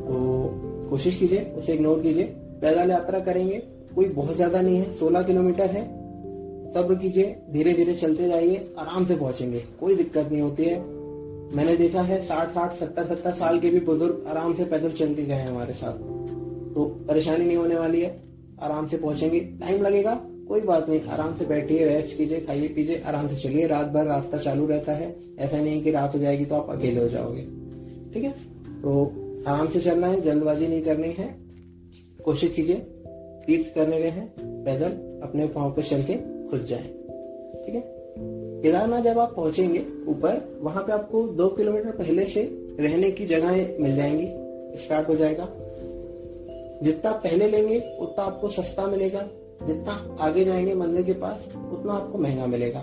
तो 0.00 0.86
कोशिश 0.90 1.16
कीजिए, 1.16 1.54
उसे 1.58 1.72
इग्नोर 1.72 2.00
कीजिए। 2.00 2.24
पैदल 2.60 2.90
यात्रा 2.90 3.20
करेंगे। 3.20 3.62
कोई 3.94 4.08
बहुत 4.08 4.36
ज़्यादा 4.36 4.60
नहीं 4.60 4.76
है। 4.76 4.92
सोलह 4.92 5.22
किलोमीटर 5.22 5.66
है। 5.66 5.82
सब्र 6.74 6.94
कीजिए 6.94 7.36
धीरे 7.50 7.72
धीरे 7.72 7.94
चलते 7.94 8.28
जाइए, 8.28 8.74
आराम 8.78 9.06
से 9.06 9.16
पहुँचेंगे। 9.16 9.64
कोई 9.80 9.94
दिक्कत 9.94 10.28
नहीं 10.32 10.40
होती 10.42 10.64
है। 10.64 10.78
मैंने 11.56 11.76
देखा 11.76 12.02
है 12.02 12.22
साठ 12.24 12.50
साठ 12.50 12.74
सत्तर 12.74 13.04
सत्तर 13.04 13.30
साल 13.30 13.58
के 13.58 13.70
भी 13.70 13.80
बुज़ुर्ग 13.80 14.24
आराम 14.28 14.54
से 14.54 14.64
पैदल 14.64 14.92
चल 14.92 15.14
के 15.14 15.22
गए 15.22 15.34
हैं 15.34 15.48
हमारे 15.48 15.74
साथ। 15.74 15.92
तो 16.74 16.84
परेशानी 17.08 17.44
नहीं 17.44 17.56
होने 17.56 17.74
वाली 17.74 18.00
है। 18.00 18.22
आराम 18.62 18.86
से 18.86 18.96
पहुँचेंगे। 18.96 19.40
टाइम 19.40 19.82
लगेगा, 19.82 20.14
कोई 20.48 20.60
बात 20.60 20.88
नहीं। 20.88 21.00
आराम 21.00 21.36
से 21.36 21.44
बैठिए 21.44 21.84
रेस्ट 21.84 22.16
कीजिए, 22.16 22.40
खाइए, 22.40 22.68
पीजिए, 22.68 23.02
आराम 23.06 23.28
से 23.28 23.36
चलिए। 23.36 23.66
रात 23.66 23.86
भर 23.86 24.04
रास्ता 24.04 24.38
चालू 24.38 24.66
रहता 24.66 24.92
है। 24.92 25.16
ऐसा 25.38 25.56
नहीं 25.56 25.82
कि 25.82 25.90
रात 25.90 26.14
हो 26.14 26.20
जाएगी 26.20 26.44
तो 26.44 26.54
आप 26.54 26.78
अकेले 26.78 27.00
हो 27.00 27.08
जाओगे। 27.08 27.42
ठीक 28.14 28.24
है? 28.24 28.30
तो 28.82 29.12
आराम 29.48 29.68
से 29.68 29.80
चलना 29.80 30.06
है, 30.06 30.20
जल्दबाजी 30.20 30.66
नहीं 30.66 30.82
करनी 30.82 31.12
है। 31.18 31.36
कोशिश 32.24 32.52
कीजिए, 32.52 32.76
तीर्थ 33.46 33.74
करने 33.74 33.98
गए 33.98 34.08
हैं, 34.08 34.34
पैदल 34.64 34.90
अपने 35.28 35.46
पाँव 35.46 35.70
पे 35.70 35.82
चल 35.82 36.02
के। 36.02 36.33
खुद 36.50 36.64
जाए। 36.64 36.82
ठीक 37.64 37.74
है? 37.74 37.94
केदारनाथ 38.62 39.02
जब 39.02 39.18
आप 39.18 39.34
पहुँचेंगे 39.34 39.78
ऊपर, 40.08 40.58
वहाँ 40.60 40.82
पे 40.82 40.92
आपको 40.92 41.22
दो 41.22 41.48
किलोमीटर 41.48 41.90
पहले 41.90 42.24
से 42.24 42.42
रहने 42.80 43.10
की 43.10 43.26
जगह 43.26 43.50
मिल 43.80 43.96
जाएँगी। 43.96 44.26
स्टार्ट 44.78 45.08
हो 45.08 45.16
जाएगा। 45.16 45.48
जितना 46.82 47.12
पहले 47.12 47.48
लेंगे, 47.48 47.96
उतना 48.00 48.24
आपको 48.24 48.48
सस्ता 48.48 48.86
मिलेगा। 48.86 49.28
जितना 49.66 50.16
आगे 50.20 50.44
जाएँगे 50.44 50.74
मंदिर 50.74 51.02
के 51.02 51.12
पास, 51.12 51.48
उतना 51.72 51.92
आपको 51.92 52.18
महँगा 52.18 52.46
मिलेगा। 52.46 52.80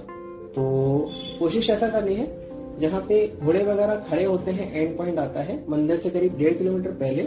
तो 0.55 1.09
कोशिश 1.39 1.69
ऐसा 1.69 1.89
करनी 1.89 2.13
है, 2.13 2.47
जहाँ 2.79 3.01
पे 3.01 3.31
घोड़े 3.43 3.63
वगैरह 3.63 3.95
खड़े 3.95 4.23
होते 4.23 4.51
हैं 4.51 4.75
एंड 4.75 4.97
पॉइंट 4.97 5.19
आता 5.19 5.39
है, 5.39 5.63
मंदिर 5.69 5.99
से 5.99 6.09
करीब 6.09 6.37
डेढ़ 6.37 6.53
किलोमीटर 6.53 6.91
पहले, 6.91 7.23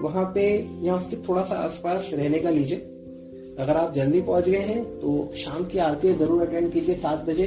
वहाँ 0.00 0.32
पे 0.34 0.68
या 0.82 0.96
उसके 0.96 1.16
थोड़ा 1.16 1.42
सा 1.42 1.54
आसपास 1.54 2.10
रहने 2.14 2.38
का 2.38 2.50
लीजिए। 2.50 2.97
अगर 3.58 3.76
आप 3.76 3.94
जल्दी 3.94 4.20
पहुँच 4.22 4.48
गए 4.48 4.58
हैं 4.58 4.84
तो 5.00 5.32
शाम 5.36 5.64
की 5.64 5.78
आरती 5.80 6.12
ज़रूर 6.14 6.46
अटेंड 6.46 6.70
कीजिए 6.72 6.94
सात 6.96 7.24
बजे। 7.26 7.46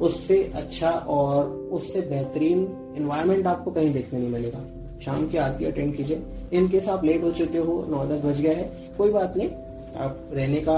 उससे 0.00 0.42
अच्छा 0.54 0.90
और 0.90 1.48
उससे 1.72 2.00
बेहतरीन 2.00 2.58
इन्वायरमेंट 2.96 3.46
आपको 3.46 3.70
कहीं 3.70 3.92
देखने 3.92 4.18
नहीं 4.18 4.30
मिलेगा। 4.30 4.58
शाम 5.04 5.26
की 5.28 5.38
आरती 5.38 5.64
अटेंड 5.64 5.94
कीजिए। 5.96 6.22
इनकेस 6.52 6.88
आप 6.88 7.04
लेट 7.04 7.22
हो 7.22 7.30
चुके 7.32 7.58
हो, 7.58 7.84
नौ 7.90 8.04
दस 8.06 8.22
बज 8.24 8.40
गया 8.40 8.52
है, 8.52 8.70
कोई 8.98 9.10
बात 9.10 9.36
नहीं। 9.36 9.48
आप 9.96 10.30
रहने 10.32 10.60
का 10.60 10.76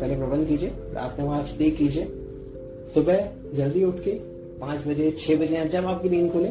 पहले 0.00 0.16
प्रबंध 0.16 0.46
कीजिए, 0.48 0.70
रात 0.94 1.18
में 1.18 1.26
वहाँ 1.26 1.44
स्टे 1.46 1.70
कीजिए। 1.70 2.04
सुबह 2.94 3.28
जल्दी 3.54 3.84
उठ 3.84 4.02
के 4.04 4.10
पाँच 4.60 4.86
बजे, 4.86 5.10
छह 5.10 5.36
बजे 5.36 5.64
जब 5.68 5.86
आपकी 5.86 6.08
नींद 6.08 6.30
खुले, 6.32 6.48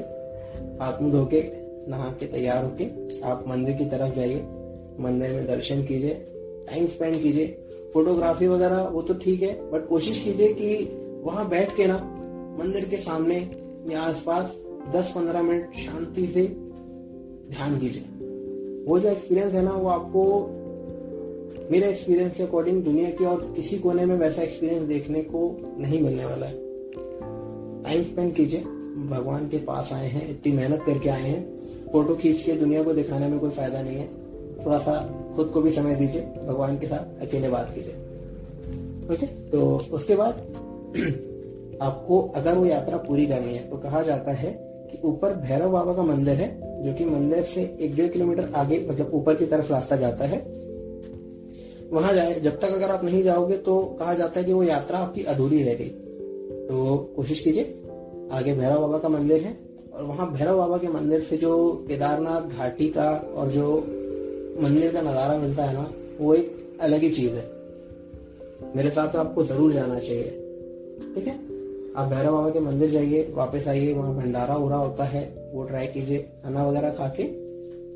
हाथ 0.77 1.01
मुँह 1.01 1.11
धो 1.11 1.25
के, 1.25 1.41
नहा 1.89 2.09
के 2.19 2.25
तैयार 2.27 2.63
होके 2.63 2.85
आप 3.27 3.43
मंदिर 3.47 3.75
की 3.77 3.85
तरफ़ 3.87 4.15
जाइए। 4.15 4.41
मंदिर 4.99 5.31
में 5.31 5.47
दर्शन 5.47 5.83
कीजिए। 5.83 6.25
टाइम 6.69 6.87
स्पेंड 6.87 7.23
कीजिए। 7.23 7.47
फोटोग्राफी 7.93 8.47
वगैरह, 8.47 8.81
वो 8.81 9.01
तो 9.01 9.13
ठीक 9.13 9.41
है 9.41 9.71
बट 9.71 9.87
कोशिश 9.87 10.23
कीजिए 10.23 10.53
कि 10.53 10.97
वहाँ 11.23 11.49
बैठ 11.49 11.75
के 11.75 11.85
ना, 11.87 11.97
मंदिर 12.59 12.85
के 12.85 12.95
सामने 12.95 13.51
या 13.89 14.01
आसपास 14.01 14.45
10-15 14.95 15.41
मिनट 15.41 15.73
शांति 15.75 16.27
से 16.27 16.45
ध्यान 17.49 17.79
कीजिए। 17.79 18.03
वो 18.85 18.99
जो 18.99 19.09
एक्सपीरियंस 19.09 19.53
है 19.53 19.61
ना, 19.61 19.71
वो 19.71 19.89
आपको 19.89 20.55
मेरे 21.71 21.89
एक्सपीरियंस 21.89 22.37
के 22.37 22.43
अकॉर्डिंग 22.43 22.83
दुनिया 22.83 23.09
के 23.09 23.25
और 23.25 23.53
किसी 23.55 23.77
कोने 23.77 24.05
में 24.05 24.15
वैसा 24.15 24.41
एक्सपीरियंस 24.41 24.83
देखने 24.83 25.21
को 25.21 25.57
नहीं 25.77 26.01
मिलने 26.01 26.25
वाला 26.25 26.45
है। 26.45 26.53
टाइम 27.83 28.03
स्पेंड 28.03 28.33
कीजिए। 28.35 28.59
भगवान 29.09 29.47
के 29.47 29.57
पास 29.57 29.89
आए 29.93 30.07
हैं, 30.07 30.29
इतनी 30.29 30.51
मेहनत 30.51 30.83
करके 30.85 31.09
आए 31.09 31.21
हैं। 31.21 31.59
फ़ोटो 31.91 32.15
खींच 32.15 32.41
के 32.43 32.51
दुनिया 32.51 32.83
को 32.83 32.93
दिखाने 32.93 33.27
में 33.27 33.39
कोई 33.39 33.49
फ़ायदा 33.49 33.81
नहीं 33.81 33.95
है। 33.95 34.18
थोड़ा 34.65 34.77
सा 34.77 34.93
खुद 35.35 35.47
को 35.47 35.61
भी 35.61 35.71
समय 35.71 35.95
दीजिए, 35.95 36.21
भगवान 36.47 36.77
के 36.77 36.87
साथ 36.87 37.21
अकेले 37.21 37.49
बात 37.49 37.71
कीजिए। 37.75 37.93
ओके? 39.13 39.25
तो 39.25 39.81
उसके 39.91 40.15
बाद 40.15 40.33
आपको 41.81 42.19
अगर 42.35 42.55
वो 42.55 42.65
यात्रा 42.65 42.97
पूरी 42.97 43.25
करनी 43.25 43.53
है 43.53 43.69
तो 43.69 43.77
कहा 43.77 44.01
जाता 44.01 44.31
है 44.31 44.51
कि 44.91 44.97
ऊपर 45.03 45.33
भैरव 45.33 45.71
बाबा 45.71 45.93
का 45.93 46.03
मंदिर 46.03 46.35
है, 46.35 46.49
जो 46.85 46.93
कि 46.93 47.05
मंदिर 47.05 47.43
से 47.43 47.77
एक 47.79 47.95
डेढ़ 47.95 48.07
किलोमीटर 48.07 48.51
आगे 48.55 48.87
मतलब 48.89 49.11
ऊपर 49.13 49.35
की 49.35 49.45
तरफ़ 49.45 49.71
रास्ता 49.71 49.95
जाता 49.95 50.25
है। 50.25 50.37
वहाँ 51.91 52.13
जाए, 52.13 52.39
जब 52.39 52.59
तक 52.59 52.71
अगर 52.71 52.89
आप 52.89 53.03
नहीं 53.03 53.23
जाओगे 53.23 53.57
तो 53.57 53.81
कहा 53.99 54.13
जाता 54.13 54.39
है 54.39 54.45
कि 54.45 54.53
वो 54.53 54.63
यात्रा 54.63 54.99
आपकी 54.99 55.23
अधूरी 55.23 55.63
रह 55.63 55.73
गई। 55.73 55.89
तो 56.67 56.97
कोशिश 57.15 57.39
कीजिए, 57.39 57.63
आगे 58.31 58.53
भैरव 58.53 58.79
बाबा 58.81 58.97
का 58.97 59.09
मंदिर 59.09 59.41
है, 59.41 59.57
और 59.93 60.03
वहाँ 60.03 60.31
भैरव 60.33 60.57
बाबा 60.57 60.77
के 60.77 60.87
मंदिर 60.87 61.21
से 61.21 61.37
जो 61.37 61.85
केदारनाथ 61.87 62.57
घाटी 62.57 62.87
का 62.89 63.33
और 63.35 63.47
जो 63.47 63.65
मंदिर 64.59 64.91
का 64.93 65.01
नज़ारा 65.01 65.37
मिलता 65.37 65.63
है 65.63 65.73
ना, 65.73 65.89
वो 66.19 66.33
एक 66.33 66.77
अलग 66.81 67.01
ही 67.01 67.09
चीज़ 67.11 67.33
है। 67.33 67.47
मेरे 68.75 68.89
साथ 68.89 69.07
तो 69.07 69.19
आपको 69.19 69.43
ज़रूर 69.45 69.71
जाना 69.73 69.99
चाहिए। 69.99 70.23
ठीक 71.15 71.27
है? 71.27 71.33
आप 71.97 72.07
भैरव 72.09 72.33
बाबा 72.33 72.49
के 72.49 72.59
मंदिर 72.59 72.89
जाइए, 72.89 73.21
वापस 73.35 73.67
आइए, 73.67 73.93
वहाँ 73.93 74.15
भंडारा 74.15 74.53
हो 74.53 74.67
रहा 74.69 74.79
होता 74.79 75.03
है, 75.05 75.23
वो 75.53 75.63
ट्राई 75.63 75.87
कीजिए, 75.87 76.17
खाना 76.43 76.65
वगैरह 76.67 76.89
खा 76.91 77.07
के 77.09 77.23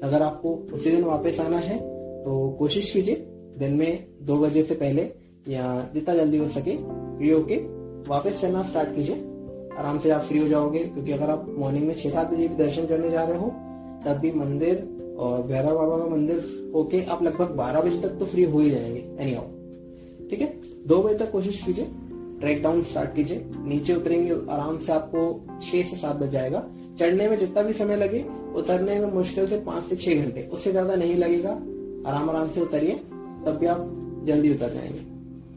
अगर 0.03 0.21
आपको 0.21 0.53
उसी 0.73 0.91
दिन 0.91 1.03
वापस 1.03 1.39
आना 1.39 1.57
है 1.59 1.77
तो 2.23 2.49
कोशिश 2.59 2.91
कीजिए, 2.91 3.15
दिन 3.57 3.73
में 3.73 4.03
दो 4.21 4.37
बजे 4.37 4.63
से 4.63 4.75
पहले 4.75 5.01
या 5.47 5.89
जितना 5.93 6.15
जल्दी 6.15 6.37
हो 6.37 6.47
सके 6.49 6.75
फ्री 7.17 7.29
होके 7.29 7.55
वापस 8.09 8.41
चलना 8.41 8.63
स्टार्ट 8.63 8.95
कीजिए। 8.95 9.15
आराम 9.73 9.99
से 9.99 10.09
आप 10.09 10.21
फ्री 10.21 10.39
हो 10.39 10.47
जाओगे, 10.47 10.79
क्योंकि 10.79 11.11
अगर 11.11 11.29
आप 11.29 11.45
मॉर्निंग 11.57 11.85
में 11.87 11.93
छह 11.95 12.09
सात 12.09 12.31
बजे 12.31 12.47
भी 12.47 12.55
दर्शन 12.55 12.85
करने 12.87 13.09
जा 13.09 13.23
रहे 13.23 13.37
हो 13.37 13.51
तब 14.05 14.19
भी 14.19 14.31
मंदिर 14.31 15.15
और 15.19 15.41
भैरव 15.41 15.75
बाबा 15.75 15.97
का 15.97 16.05
मंदिर 16.05 16.71
होके 16.75 17.03
आप 17.05 17.23
लगभग 17.23 17.55
बारह 17.55 17.81
बजे 17.81 18.01
तक 18.01 18.17
तो 18.19 18.25
फ्री 18.25 18.43
हो 18.43 18.59
ही 18.59 18.69
जाएँगे 18.69 18.99
एनी 19.19 19.35
ठीक 20.29 20.41
है? 20.41 20.47
दो 20.87 21.01
बजे 21.03 21.15
तक 21.15 21.31
कोशिश 21.31 21.61
कीजिए 21.63 21.85
ट्रैक 22.39 22.61
डाउन 22.63 22.81
स्टार्ट 22.83 23.13
कीजिए, 23.15 23.43
नीचे 23.57 23.93
उतरेंगे, 23.95 24.31
आराम 24.49 24.77
से 24.77 24.91
आपको 24.91 25.59
छह 25.61 25.81
से 25.81 25.97
सात 25.97 26.15
बज 26.15 26.29
जाएगा। 26.29 26.63
चढ़ने 26.99 27.27
में 27.29 27.37
जितना 27.39 27.61
भी 27.63 27.73
समय 27.73 27.95
लगे, 27.95 28.23
उतरने 28.55 28.99
में 28.99 29.11
मुश्किल 29.13 29.47
से 29.47 29.57
पाँच 29.57 29.83
से 29.83 29.95
छह 29.95 30.23
घंटे, 30.23 30.47
उससे 30.53 30.71
ज़्यादा 30.71 30.95
नहीं 30.95 31.15
लगेगा। 31.15 31.49
आराम 32.09 32.29
आराम 32.29 32.49
से 32.49 32.61
उतरिए, 32.61 32.95
तब 33.45 33.57
भी 33.59 33.65
आप 33.65 33.85
जल्दी 34.27 34.51
उतर 34.53 34.73
जाएँगे। 34.73 34.99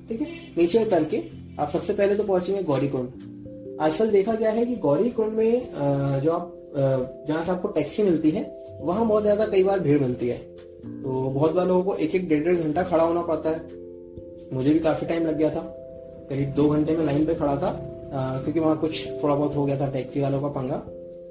ठीक 0.09 0.21
है? 0.21 0.27
नीचे 0.59 0.85
उतर 0.85 1.05
के 1.05 1.23
आप 1.59 1.71
सबसे 1.71 1.93
पहले 1.93 2.15
तो 2.15 2.25
पहुँचेंगे 2.25 2.63
गौरीकुंड। 2.63 3.79
आजकल 3.81 4.11
देखा 4.11 4.35
गया 4.35 4.51
है 4.51 4.67
कि 4.67 4.77
गौरीकुंड 4.77 5.33
में 5.33 6.21
जो 6.23 6.33
आप 6.33 6.56
जहाँ 6.77 7.45
से 7.45 7.51
आपको 7.51 7.69
टैक्सी 7.71 8.03
मिलती 8.03 8.31
है 8.31 8.45
वहाँ 8.81 9.07
बहुत 9.07 9.23
ज़्यादा 9.23 9.47
कई 9.47 9.63
बार 9.65 9.81
भीड़ 9.81 10.01
मिलती 10.01 10.29
है। 10.29 10.39
तो 10.39 11.31
बहुत 11.31 11.55
बार 11.55 11.67
लोगों 11.67 11.83
को 11.83 11.95
एक 11.97 12.15
एक 12.15 12.29
डेढ़ 12.29 12.45
डेढ़ 12.45 12.57
घंटा 12.57 12.83
खड़ा 12.85 13.05
होना 13.05 13.23
पड़ता 13.23 13.51
है। 13.51 13.61
मुझे 14.53 14.73
भी 14.73 14.79
काफ़ी 14.81 15.07
टाइम 15.07 15.27
लग 15.27 15.37
गया 15.39 15.51
था। 15.51 15.61
करीब 16.29 16.53
दो 16.55 16.69
घंटे 16.69 16.97
में 16.97 17.05
लाइन 17.07 17.25
पे 17.27 17.35
खड़ा 17.35 17.57
था 17.57 17.69
आ, 18.07 18.41
क्योंकि 18.41 18.61
वहाँ 18.61 18.77
कुछ 18.79 19.07
थोड़ा 19.23 19.35
बहुत 19.35 19.57
हो 19.57 19.65
गया 19.67 19.79
था 19.81 19.91
टैक्सी 19.91 20.21
वालों 20.21 20.41
का 20.41 20.49
पंगा। 20.51 20.83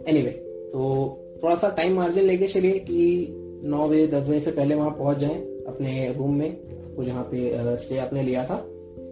एनी 0.08 0.20
anyway, 0.20 0.34
तो 0.72 1.40
थोड़ा 1.44 1.56
सा 1.56 1.70
टाइम 1.78 1.96
मार्जिन 1.96 2.24
लेके 2.24 2.48
चलिए 2.48 2.80
कि 2.80 3.62
नौ 3.66 3.88
बजे 3.88 4.08
दस 4.08 4.28
बजे 4.28 4.40
से 4.40 4.52
पहले 4.52 4.76
वहाँ 4.76 4.92
पहुँच 4.92 5.18
जाए 5.18 5.36
अपने 5.68 6.14
रूम 6.18 6.36
में 6.36 6.50
आपको 6.50 7.04
जहाँ 7.04 7.24
पे 7.32 7.78
स्टे 7.78 7.98
आपने 7.98 8.24
लिया 8.24 8.44
था। 8.46 8.56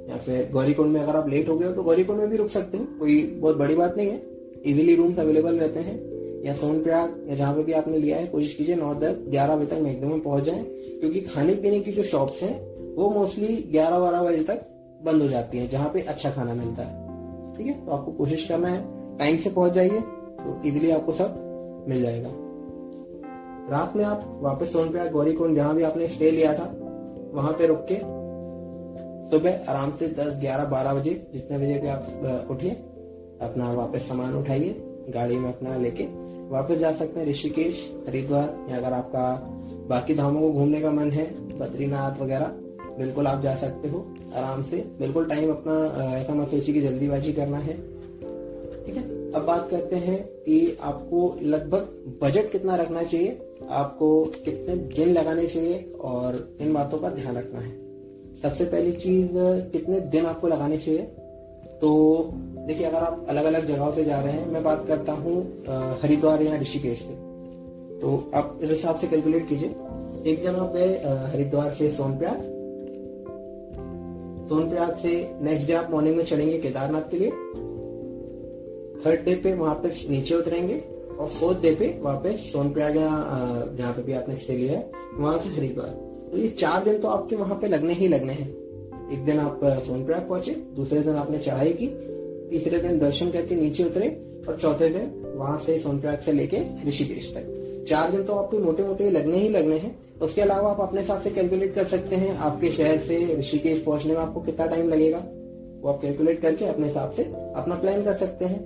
या 0.10 0.18
फिर 0.18 0.50
गौरीकुंड 0.54 0.92
में 0.92 1.00
अगर 1.02 1.16
आप 1.16 1.30
लेट 1.30 1.50
हो 1.50 1.58
गए 1.58 1.66
हो 1.68 1.72
तो 1.74 1.84
गौरीकुंड 1.84 2.20
में 2.20 2.30
भी 2.30 2.38
रुक 2.38 2.50
सकते 2.50 2.78
हैं 2.78 2.98
कोई 3.00 3.22
बहुत 3.40 3.58
बड़ी 3.58 3.76
बात 3.76 3.98
नहीं 3.98 4.08
है। 4.08 4.22
इजिली 4.66 4.96
रूम्स 4.96 5.20
अवेलेबल 5.20 5.58
रहते 5.58 5.80
हैं। 5.80 5.96
या 6.44 6.54
सोनप्रयाग 6.54 7.26
या 7.30 7.36
जहाँ 7.36 7.54
पे 7.56 7.64
भी 7.64 7.74
आपने 7.74 7.98
लिया 7.98 8.18
है, 8.18 8.28
कोशिश 8.28 8.54
कीजिए 8.54 8.76
नौ, 8.76 8.94
दस, 8.96 9.16
ग्यारह 9.28 9.56
बजे 9.56 9.66
तक 9.66 9.82
मैक्सिमम 9.82 10.20
पहुँच 10.20 10.44
जाए, 10.44 10.64
क्योंकि 11.00 11.22
खाने 11.22 11.56
पीने 11.56 11.80
की 11.80 11.92
जो 11.92 12.04
शॉप्स 12.04 12.42
हैं, 12.44 12.56
वो 12.96 13.10
मोस्टली 13.10 13.56
ग्यारह, 13.72 14.00
बारह 14.00 14.22
बजे 14.22 14.44
तक 14.44 14.66
बंद 15.04 15.22
हो 15.22 15.28
जाती 15.28 15.58
है, 15.58 15.68
जहाँ 15.68 15.90
पे 15.90 16.02
अच्छा 16.02 16.32
खाना 16.32 16.54
मिलता 16.54 16.84
है। 16.84 17.02
ठीक 17.58 17.68
है? 17.68 17.74
तो 17.86 17.92
आपको 17.92 18.12
कोशिश 18.12 18.48
करना 18.48 18.68
है 18.68 19.18
टाइम 19.18 19.38
से 19.38 19.50
पहुँच 19.50 19.72
जाइए 19.72 20.00
तो 20.40 20.62
इजिली 20.66 20.92
आपको 20.92 21.14
सब 21.14 21.86
मिल 21.90 22.02
जाएगा। 22.02 22.30
रात 23.72 23.96
में 23.96 24.04
आप 24.06 24.24
वापस 24.42 24.72
सोन 24.72 24.82
सोनप्रयाग 24.82 25.12
गौरीकुंड, 25.12 25.56
जहाँ 25.56 25.76
भी 25.76 25.84
आपने 25.84 26.08
स्टे 26.08 26.32
लिया 26.32 26.54
था, 26.54 26.64
वहाँ 27.34 27.52
पे 27.54 27.68
रुक 27.68 27.86
के 27.92 27.96
सुबह 29.30 29.66
आराम 29.70 29.92
से 29.98 30.08
दस, 30.10 30.36
ग्यारह, 30.40 30.66
बारह 30.66 30.94
बजे, 30.94 31.12
जितने 31.34 31.58
बजे 31.58 31.80
भी 31.80 31.88
आप 31.88 32.48
उठिए 32.52 32.72
अपना 33.42 33.72
वापस 33.74 34.08
सामान 34.08 34.34
उठाइए, 34.36 34.76
गाड़ी 35.10 35.38
में 35.38 35.48
अपना 35.50 35.76
लेके 35.78 36.04
वापस 36.50 36.76
जा 36.76 36.92
सकते 36.92 37.20
हैं 37.20 37.28
ऋषिकेश, 37.28 37.92
हरिद्वार। 38.08 38.68
या 38.70 38.78
अगर 38.78 38.94
आपका 38.94 39.50
बाकी 39.90 40.16
धामों 40.16 40.42
को 40.42 40.52
घूमने 40.52 40.82
का 40.82 40.92
मन 40.92 41.12
है, 41.12 41.58
बद्रीनाथ 41.60 42.22
वगैरह। 42.22 42.52
बिल्कुल 42.98 43.28
आप 43.28 43.44
जा 43.44 43.56
सकते 43.56 43.90
हो, 43.90 44.14
आराम 44.36 44.64
से। 44.64 44.78
बिल्कुल 45.00 45.26
टाइम 45.26 45.50
अपना 45.50 46.04
ऐसा 46.18 46.34
मत 46.34 46.48
सोचिए 46.48 46.76
कि 46.76 46.82
जल्दीबाजी 46.82 47.34
करना 47.34 47.58
है। 47.58 47.74
ठीक 48.86 48.96
है? 48.96 49.32
अब 49.32 49.44
बात 49.46 49.70
करते 49.70 49.96
हैं 49.96 50.24
कि 50.24 50.78
आपको 50.82 51.40
लगभग 51.42 52.14
बजट 52.24 52.52
कितना 52.52 52.76
रखना 52.76 53.04
चाहिए, 53.04 53.40
आपको 53.70 54.26
कितने 54.26 54.76
दिन 54.76 55.14
लगाने 55.14 55.48
चाहिए 55.48 55.94
और 56.02 56.58
इन 56.62 56.74
बातों 56.74 56.98
का 56.98 57.10
ध्यान 57.10 57.38
रखना 57.38 57.60
है। 57.60 57.84
सबसे 58.42 58.66
पहली 58.66 58.92
चीज़, 58.92 59.30
कितने 59.72 60.00
दिन 60.00 60.26
आपको 60.26 60.48
लगाने 60.48 60.78
चाहिए? 60.78 61.02
तो 61.82 62.16
देखिए, 62.68 62.86
अगर 62.86 62.98
आप 62.98 63.26
अलग 63.30 63.46
अलग 63.46 63.66
जगहों 63.68 63.92
से 63.92 64.04
जा 64.06 64.20
रहे 64.20 64.34
हैं, 64.34 64.48
मैं 64.52 64.64
बात 64.64 64.86
करता 64.88 65.14
हूँ 65.14 65.36
हरिद्वार 66.02 66.42
या 66.42 66.60
ऋषिकेश 66.60 67.00
से। 67.00 67.14
तो 68.00 68.32
आप 68.36 68.60
इस 68.64 68.70
हिसाब 68.70 69.00
से 69.00 69.08
कैलकुलेट 69.08 69.48
कीजिए। 69.50 69.70
एक 70.32 70.42
दिन 70.42 70.56
आप 70.56 70.74
गए 70.74 70.94
हरिद्वार 71.34 71.74
से 71.74 71.92
सोनप्रयाग 71.92 72.52
सोनप्रयाग 74.50 74.96
से 74.98 75.12
नेक्स्ट 75.42 75.68
डे 75.68 75.74
आप 75.74 75.92
मॉर्निंग 75.92 76.16
में 76.18 76.24
चढ़ेंगे 76.24 76.58
केदारनाथ 76.58 77.10
के 77.12 77.18
लिए। 77.18 77.30
थर्ड 79.06 79.24
डे 79.26 79.36
पे 79.36 79.54
वहाँ 79.54 79.76
पे 79.76 79.90
नीचे 80.10 80.36
उतरेंगे 80.36 80.78
और 81.20 81.30
फोर्थ 81.30 81.62
डे 81.62 81.74
पे 81.76 81.88
वापस 82.02 82.50
सोनप्रयाग 82.52 82.98
या 82.98 83.10
जहाँ 83.78 83.94
पे 83.94 84.02
भी 84.02 84.14
आपने 84.14 84.36
स्टे 84.36 84.54
लिया 84.54 84.74
है, 84.74 84.92
वहाँ 85.14 85.38
से 85.40 85.50
हरिद्वार। 85.50 85.90
तो 86.32 86.38
ये 86.38 86.48
चार 86.50 86.84
दिन 86.84 86.98
तो 87.00 87.08
आपके 87.08 87.36
वहाँ 87.36 87.58
पे 87.62 87.68
लगने 87.68 87.94
ही 87.94 88.08
लगने 88.08 88.34
हैं। 88.34 88.50
एक 89.12 89.26
दिन 89.26 89.40
आप 89.40 89.60
सोनप्रयाग 89.86 90.28
पहुँचे, 90.30 90.52
दूसरे 90.76 91.02
दिन 91.02 91.16
आपने 91.16 91.40
चढ़ाई 91.40 91.74
की 91.74 91.88
तीसरे 92.50 92.80
दिन 92.80 93.00
दर्शन 93.00 93.30
करके 93.32 93.56
नीचे 93.56 93.84
उतरे 93.84 94.08
और 94.48 94.58
चौथे 94.58 94.90
दिन 94.90 95.12
वहाँ 95.36 95.58
से 95.60 95.80
सोनप्रयाग 95.80 96.20
से 96.20 96.32
लेके 96.32 96.58
ऋषिकेश 96.88 97.34
तक। 97.36 97.86
चार 97.90 98.12
दिन 98.12 98.24
तो 98.24 98.34
आपको 98.34 98.60
मोटे 98.60 98.84
मोटे 98.84 99.10
लगने 99.12 99.38
ही 99.38 99.50
लगने 99.50 99.78
हैं। 99.78 99.96
उसके 100.22 100.42
अलावा 100.42 100.70
आप 100.72 100.82
अपने 100.82 101.02
हिसाब 101.02 101.22
से 101.22 101.30
कैलकुलेट 101.30 101.74
कर 101.76 101.86
सकते 101.88 102.16
हैं 102.16 102.36
आपके 102.40 102.72
शहर 102.72 102.98
से 102.98 103.18
ऋषिकेश 103.40 103.82
पहुँचने 103.82 104.14
में 104.14 104.22
आपको 104.22 104.42
कितना 104.42 104.66
टाइम 104.66 104.90
लगेगा। 104.90 105.18
वो 105.82 105.90
आप 105.90 106.02
कैलकुलेट 106.02 106.42
करके 106.42 106.66
अपने 106.66 106.88
हिसाब 106.88 107.12
से 107.12 107.24
अपना 107.56 107.76
प्लान 107.76 108.04
कर 108.04 108.16
सकते 108.18 108.46
हैं। 108.46 108.60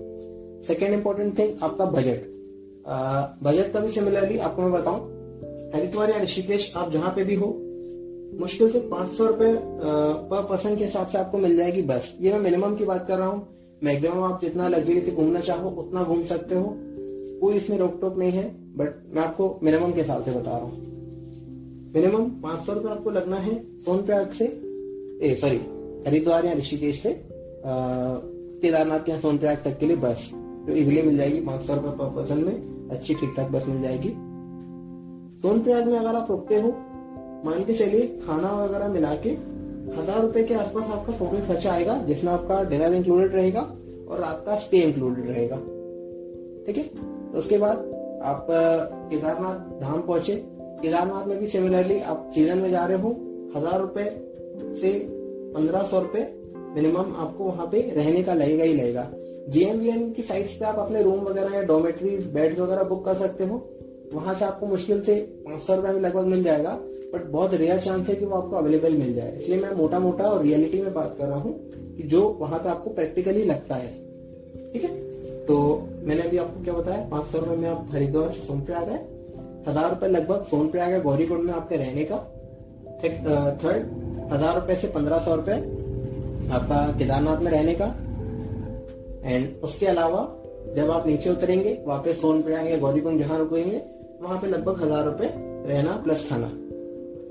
सेकेंड 0.68 0.94
इंपॉर्टेंट 0.94 1.38
थिंग 1.40 1.64
आपका 1.64 1.86
बजट 1.88 2.36
बजट 3.44 3.72
का 3.74 3.80
भी 3.80 3.92
सिमिलरली 3.92 4.38
आपको 4.40 4.62
मैं 4.62 4.72
बताऊँ, 4.72 5.00
हरिद्वार 5.74 6.10
या 6.10 6.22
ऋषिकेश 6.22 6.72
आप 6.78 6.92
जहाँ 6.92 7.12
पे 7.16 7.24
भी 7.24 7.36
हो, 7.36 7.48
मुश्किल 8.40 8.72
से 8.72 8.80
पाँच 8.90 9.12
सौ 9.12 9.26
रुपए 9.26 9.52
पर 10.30 10.46
पर्सन 10.50 10.76
के 10.76 10.84
हिसाब 10.84 11.08
से 11.08 11.18
आपको 11.18 11.38
मिल 11.38 11.56
जाएगी 11.58 11.82
बस। 11.82 12.14
ये 12.22 12.34
मैं 12.34 12.40
मिनिमम 12.40 12.76
की 12.76 12.86
बात 12.86 13.08
कर 13.08 13.18
रहा 13.18 13.28
हूँ। 13.28 13.48
मैक्सिमम 13.84 14.24
आप 14.24 14.42
जितना 14.42 14.68
लग्जरी 14.68 15.02
से 15.02 15.12
घूमना 15.12 15.40
चाहो, 15.40 15.70
उतना 15.72 16.04
घूम 16.04 16.24
सकते 16.24 16.56
हो। 16.56 16.74
कोई 17.42 17.56
इसमें 17.56 17.78
रोक 17.78 17.98
टोक 18.02 18.18
नहीं 18.18 18.32
है, 18.32 18.44
बट 18.78 19.16
मैं 19.16 19.24
आपको 19.24 19.60
मिनिमम 19.64 19.92
के 19.92 20.02
हिसाब 20.02 20.24
से 20.26 20.32
बता 20.32 20.52
रहा 20.52 20.60
हूँ। 20.60 20.86
मिनिमम 21.96 22.30
पाँच 22.42 22.66
सौ 22.66 22.74
रुपए 22.74 22.90
आपको 22.90 23.12
लगना 23.12 23.36
है 23.38 23.54
सोनप्रयाग 23.78 24.32
से, 24.32 24.46
ए 24.46 25.36
सॉरी 25.42 25.58
हरिद्वार 26.08 26.46
या 26.46 26.54
ऋषिकेश 26.54 27.02
से 27.02 27.12
केदारनाथ 27.66 29.10
या 29.10 29.18
सोनप्रयाग 29.20 29.58
तक 29.66 29.78
के 29.80 29.86
लिए 29.86 29.96
बस। 29.98 30.30
तो 30.68 30.76
इजिली 30.76 31.02
मिल 31.02 31.18
जाएगी 31.18 31.40
पाँच 31.42 31.62
सौ 31.62 31.76
रुपए 31.76 31.98
पर 31.98 32.10
पर्सन 32.16 32.38
में, 32.38 32.90
अच्छी 32.90 33.14
ठीक 33.14 33.34
ठाक 33.38 33.52
बस 33.52 33.68
मिल 33.68 33.82
जाएगी। 33.82 34.10
सोनप्रयाग 35.42 35.88
में 35.88 35.98
अगर 36.00 36.16
आप 36.16 36.32
रुकते 36.32 36.62
हो, 36.62 36.70
मान 37.46 37.64
के 37.64 37.74
चलिए, 37.74 38.08
खाना 38.26 38.52
वगैरह 38.56 38.88
मिला 38.88 39.14
के 39.16 39.36
हज़ार 39.90 40.22
रुपए 40.22 40.44
के 40.44 40.54
आसपास 40.54 40.92
आपका 40.92 41.18
टोटल 41.18 41.46
खर्चा 41.48 41.72
आएगा, 41.72 41.98
जिसमें 42.04 42.32
आपका 42.32 42.64
डिनर 42.64 42.94
इंक्लूडेड 42.94 43.36
रहेगा 43.36 43.62
और 44.10 44.20
रात 44.20 44.44
का 44.46 44.56
स्टे 44.56 44.78
इंक्लूडेड 44.78 45.28
रहेगा। 45.28 45.56
ठीक 46.66 46.78
है? 46.78 46.84
तो 47.32 47.40
उसके 47.40 47.58
बाद 47.58 47.78
आप 48.24 48.48
केदारनाथ 48.50 49.80
धाम 49.82 50.02
पहुँचे। 50.02 50.36
केदारनाथ 50.82 51.28
में 51.28 51.38
भी 51.40 51.48
सिमिलरली 51.48 52.00
आप 52.02 52.30
सीज़न 52.36 52.58
में 52.58 52.70
जा 52.72 52.86
रहे 52.86 52.98
हो। 52.98 53.10
हज़ार 53.56 53.80
रुपए 53.82 54.04
से 54.82 54.92
पंद्रह 55.56 55.84
सौ 55.84 56.00
रुपए 56.00 56.28
मिनिमम 56.76 57.16
आपको 57.18 57.44
वहाँ 57.44 57.68
पे 57.68 57.82
रहने 57.92 58.24
का 58.24 58.34
लगेगा 58.34 58.64
ही 58.64 58.74
लगेगा। 58.74 59.08
जीएमवीएन 59.50 60.12
की 60.14 60.22
साइट्स 60.22 60.54
पे 60.54 60.66
आप 60.66 60.80
अपने 60.80 61.02
रूम 61.04 61.20
वगैरह 61.20 61.56
या 61.56 61.62
डोमेट्रीज 61.64 62.26
बेड 62.34 62.60
वगैरह 62.60 62.84
बुक 62.84 63.06
कर 63.06 63.16
सकते 63.16 63.46
हो। 63.46 63.58
वहाँ 64.14 64.36
से 64.36 64.46
आपको 64.46 64.66
मुश्किल 64.66 65.02
से 65.02 65.16
पाँच 65.46 65.62
सौ 65.64 65.76
रुपए 65.76 65.92
में 65.92 66.00
लगभग 66.02 66.26
मिल 66.26 66.44
जाएगा। 66.44 66.78
बट 67.14 67.26
बहुत 67.32 67.54
रेयर 67.54 67.80
चांस 67.80 68.08
है 68.10 68.16
कि 68.16 68.26
वो 68.26 68.36
आपको 68.36 68.56
अवेलेबल 68.56 68.98
मिल 68.98 69.14
जाए। 69.14 69.32
इसलिए 69.32 69.60
मैं 69.60 69.72
मोटा 69.76 70.00
मोटा 70.00 70.24
और 70.24 70.42
रियलिटी 70.44 70.82
में 70.82 70.94
बात 70.94 71.16
कर 71.18 71.26
रहा 71.26 71.40
हूँ 71.40 71.54
कि 71.98 72.04
जो 72.06 72.22
वहाँ 72.40 72.60
पर 72.60 72.70
आपको 72.70 72.90
प्रैक्टिकली 72.90 73.44
लगता 73.44 73.76
है। 73.76 73.92
ठीक 74.74 74.84
है? 74.84 74.90
तो 75.46 75.58
मैंने 76.04 76.22
अभी 76.22 76.38
आपको 76.38 76.64
क्या 76.64 76.74
बताया? 76.74 77.08
पाँच 77.12 77.26
सौ 77.26 77.40
रुपए 77.40 77.56
में 77.56 77.70
आप 77.70 77.90
हरिद्वार 77.92 78.32
से 78.32 78.44
सोनप्रयाग 78.46 78.90
गए 78.90 79.00
हज़ार 79.68 79.90
रुपए 79.90 80.08
लगभग 80.08 80.44
सोनप्रयाग 80.46 80.92
है 80.92 81.02
गौरीकुंड 81.02 81.44
में 81.44 81.54
आपके 81.54 81.78
रहने 81.78 82.04
का। 82.04 82.18
थर्ड 83.64 84.32
हज़ार 84.34 84.56
रुपए 84.56 84.76
से 84.76 84.88
पंद्रह 84.90 85.20
सौ 85.26 85.36
रुपए 85.36 85.58
आपका 86.54 86.86
केदारनाथ 87.00 87.42
में 87.42 87.52
रहने 87.52 87.74
का। 87.82 87.86
एंड 89.26 89.64
उसके 89.64 89.86
अलावा 89.86 90.22
जब 90.76 90.92
आप 90.92 91.08
नीचे 91.08 91.30
उतरेंगे, 91.30 91.78
वापस 91.88 92.20
फ़ोन 92.22 92.42
पे 92.42 92.54
आएँगे 92.54 92.78
गौरीकुंड 92.78 93.20
जहाँ 93.20 93.38
रुकेंगे, 93.40 93.82
वहाँ 94.22 94.40
पे 94.42 94.48
लगभग 94.48 94.84
हज़ार 94.84 95.06
रुपए 95.06 95.30
रहना 95.68 95.96
प्लस 96.04 96.30
खाना। 96.30 96.48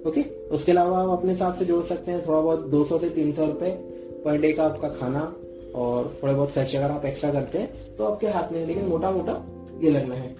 ओके? 0.06 0.22
उसके 0.50 0.72
अलावा 0.72 0.98
आप 0.98 1.08
अपने 1.08 1.32
हिसाब 1.32 1.54
से 1.54 1.64
जोड़ 1.64 1.84
सकते 1.84 2.12
हैं 2.12 2.26
थोड़ा 2.26 2.40
बहुत 2.40 2.66
200 2.66 2.98
से 2.98 3.10
300 3.10 3.46
रुपए 3.46 3.70
पर 4.24 4.40
डे 4.40 4.52
का 4.52 4.64
आपका 4.64 4.88
खाना 4.88 5.34
और 5.74 6.18
थोड़े 6.22 6.34
बहुत 6.34 6.50
खर्चे 6.50 6.78
अगर 6.78 6.90
आप 6.90 7.04
एक्स्ट्रा 7.04 7.32
करते 7.32 7.58
हैं 7.58 7.96
तो 7.96 8.04
आपके 8.04 8.26
हाथ 8.26 8.52
में 8.52 8.66
लेकिन 8.66 8.86
मोटा 8.86 9.10
मोटा 9.10 9.44
ये 9.82 9.90
लगना 9.90 10.14
है। 10.14 10.36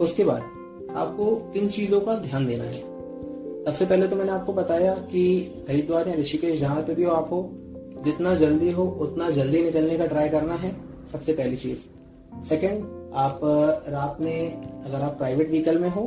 उसके 0.00 0.24
बाद 0.24 0.42
आपको 0.96 1.34
किन 1.52 1.68
चीज़ों 1.68 2.00
का 2.00 2.14
ध्यान 2.14 2.46
देना 2.46 2.64
है। 2.64 2.94
सबसे 3.64 3.86
पहले 3.86 4.08
तो 4.08 4.16
मैंने 4.16 4.32
आपको 4.32 4.52
बताया 4.52 4.94
कि 4.94 5.22
हरिद्वार 5.68 6.08
या 6.08 6.14
ऋषिकेश, 6.14 6.60
जहाँ 6.60 6.82
पे 6.82 6.94
भी 6.94 7.04
हो 7.04 7.12
आप 7.12 7.28
हो, 7.32 7.50
जितना 8.04 8.34
जल्दी 8.34 8.70
हो, 8.70 8.84
उतना 9.00 9.30
जल्दी 9.30 9.62
निकलने 9.62 9.98
का 9.98 10.06
ट्राई 10.06 10.28
करना 10.28 10.54
है, 10.54 10.76
सबसे 11.12 11.32
पहली 11.32 11.56
चीज़। 11.56 11.78
सेकंड 12.48 12.84
आप, 13.14 13.40
रात 13.88 14.16
में 14.20 14.62
अगर 14.84 14.96
आप 14.96 15.18
प्राइवेट 15.18 15.48
व्हीकल 15.48 15.78
में 15.78 15.88
हो 15.88 16.02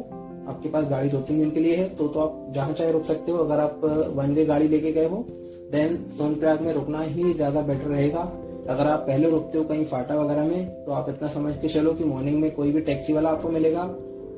आपके 0.48 0.70
पास 0.70 0.86
गाड़ी 0.86 1.10
दो 1.10 1.20
तीन 1.20 1.40
दिन 1.40 1.52
के 1.52 1.60
लिए 1.60 1.76
है 1.76 1.88
तो 1.90 2.08
तो 2.08 2.20
आप 2.20 2.52
जहाँ 2.56 2.74
चाहे 2.74 2.92
रुक 2.92 3.04
सकते 3.06 3.32
हो। 3.32 3.38
अगर 3.40 3.60
आप 3.60 3.82
वन 4.16 4.34
वे 4.34 4.46
गाड़ी 4.46 4.68
लेके 4.68 4.92
गए 4.92 5.08
हो 5.08 5.26
देन 5.72 5.98
सोनप्रयाग 6.18 6.62
में 6.62 6.74
रुकना 6.74 7.02
ही 7.02 7.34
ज़्यादा 7.34 7.62
बेटर 7.64 7.88
रहेगा। 7.88 8.20
अगर 8.70 8.88
आप 8.88 9.00
पहले 9.00 9.30
रुकते 9.30 9.58
हो 9.58 9.64
कहीं 9.64 9.86
फाटा 9.86 10.16
वगैरह 10.16 10.44
में 10.46 10.86
तो 10.86 10.92
आप 10.92 11.10
इतना 11.10 11.28
समझ 11.30 11.56
के 11.56 11.68
चलो 11.70 11.94
कि 11.94 12.04
मॉर्निंग 12.04 12.40
में 12.42 12.50
कोई 12.52 12.72
भी 12.72 12.82
टैक्सी 12.82 13.14
वाला 13.14 13.30
आपको 13.30 13.50
मिलेगा, 13.50 13.84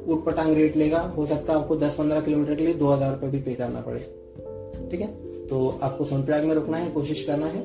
उठ 0.07 0.23
पटांग 0.25 0.53
रेट 0.55 0.77
लेगा। 0.77 0.99
हो 1.17 1.25
सकता 1.25 1.53
है 1.53 1.59
आपको 1.59 1.75
10-15 1.77 2.21
किलोमीटर 2.21 2.55
के 2.55 2.63
लिए 2.63 2.73
दो 2.75 2.89
हज़ार 2.89 3.11
रुपए 3.11 3.27
भी 3.27 3.39
पे 3.39 3.53
करना 3.55 3.81
पड़े। 3.81 3.99
ठीक 4.91 5.01
है? 5.01 5.07
तो 5.47 5.67
आपको 5.83 6.05
सोन 6.05 6.09
सोनप्रयाग 6.09 6.45
में 6.45 6.53
रुकना 6.55 6.77
है, 6.77 6.89
कोशिश 6.91 7.23
करना 7.25 7.45
है। 7.47 7.61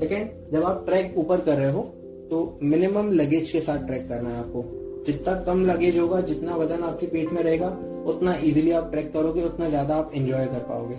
सेकेंड 0.00 0.52
जब 0.52 0.64
आप 0.64 0.84
ट्रैक 0.86 1.14
ऊपर 1.18 1.40
कर 1.40 1.56
रहे 1.56 1.70
हो 1.70 1.82
तो 2.30 2.58
मिनिमम 2.62 3.12
लगेज 3.12 3.50
के 3.50 3.60
साथ 3.60 3.86
ट्रैक 3.86 4.08
करना 4.08 4.30
है 4.30 4.38
आपको। 4.38 4.62
जितना 5.08 5.34
कम 5.44 5.64
लगेज 5.66 5.98
होगा, 5.98 6.20
जितना 6.22 6.56
वज़न 6.56 6.82
आपके 6.84 7.06
पेट 7.06 7.32
में 7.32 7.42
रहेगा, 7.42 7.68
उतना 8.06 8.34
इजीली 8.44 8.70
आप 8.72 8.90
ट्रैक 8.90 9.12
करोगे, 9.12 9.42
उतना 9.44 9.68
ज़्यादा 9.68 9.96
आप 9.96 10.10
एंजॉय 10.14 10.46
कर 10.46 10.64
पाओगे। 10.68 10.96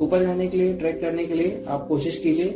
ऊपर 0.00 0.22
जाने 0.22 0.46
के 0.48 0.56
लिए 0.56 0.72
ट्रैक 0.74 1.00
करने 1.00 1.24
के 1.26 1.34
लिए 1.34 1.64
आप 1.68 1.86
कोशिश 1.88 2.16
कीजिए 2.18 2.46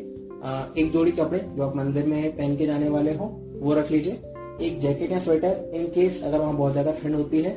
एक 0.77 0.91
जोड़ी 0.93 1.11
कपड़े 1.13 1.39
जो 1.57 1.63
आप 1.63 1.77
मंदिर 1.77 2.07
में 2.07 2.37
पहन 2.37 2.57
के 2.57 2.67
जाने 2.67 2.89
वाले 2.89 3.15
हो, 3.15 3.27
वो 3.57 3.75
रख 3.75 3.91
लीजिए। 3.91 4.13
एक 4.63 4.79
जैकेट 4.81 5.13
या 5.13 5.21
स्वेटर 5.21 5.71
इन 5.75 5.87
केस 5.89 6.21
अगर 6.25 6.39
वहाँ 6.39 6.57
बहुत 6.57 6.73
ज़्यादा 6.73 6.93
ठंड 6.93 7.15
होती 7.15 7.43
है। 7.43 7.57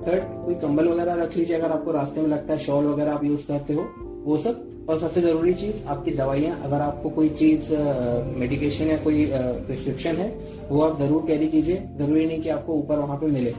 थर्ड 0.00 0.22
कोई 0.44 0.54
कंबल 0.56 0.88
वगैरह 0.88 1.14
रख 1.14 1.36
लीजिए, 1.36 1.56
अगर 1.56 1.72
आपको 1.72 1.92
रास्ते 1.92 2.20
में 2.20 2.28
लगता 2.28 2.52
है 2.52 2.58
शॉल 2.60 2.86
वगैरह 2.86 3.12
आप 3.12 3.24
यूज़ 3.24 3.46
करते 3.48 3.74
हो। 3.74 3.82
वो 4.24 4.36
सब 4.38 4.67
और 4.88 4.98
सबसे 4.98 5.20
ज़रूरी 5.20 5.52
चीज़ 5.54 5.84
आपकी 5.86 6.10
दवाइयाँ, 6.12 6.60
अगर 6.64 6.80
आपको 6.80 7.10
कोई 7.10 7.28
चीज़ 7.30 7.70
मेडिकेशन 8.38 8.86
या 8.86 8.96
कोई 8.98 9.26
प्रिस्क्रिप्शन 9.32 10.16
है, 10.16 10.28
वो 10.70 10.82
आप 10.82 10.98
ज़रूर 11.00 11.24
कैरी 11.26 11.48
कीजिए। 11.48 11.82
ज़रूरी 11.98 12.26
नहीं 12.26 12.40
कि 12.42 12.48
आपको 12.48 12.74
ऊपर 12.74 12.98
वहाँ 12.98 13.16
पे 13.16 13.26
मिले। 13.28 13.50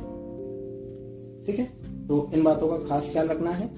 ठीक 1.46 1.60
है? 1.60 1.65
तो 2.08 2.30
इन 2.34 2.44
बातों 2.44 2.68
का 2.68 2.78
खास 2.88 3.10
ख्याल 3.12 3.28
रखना 3.28 3.52
है। 3.52 3.70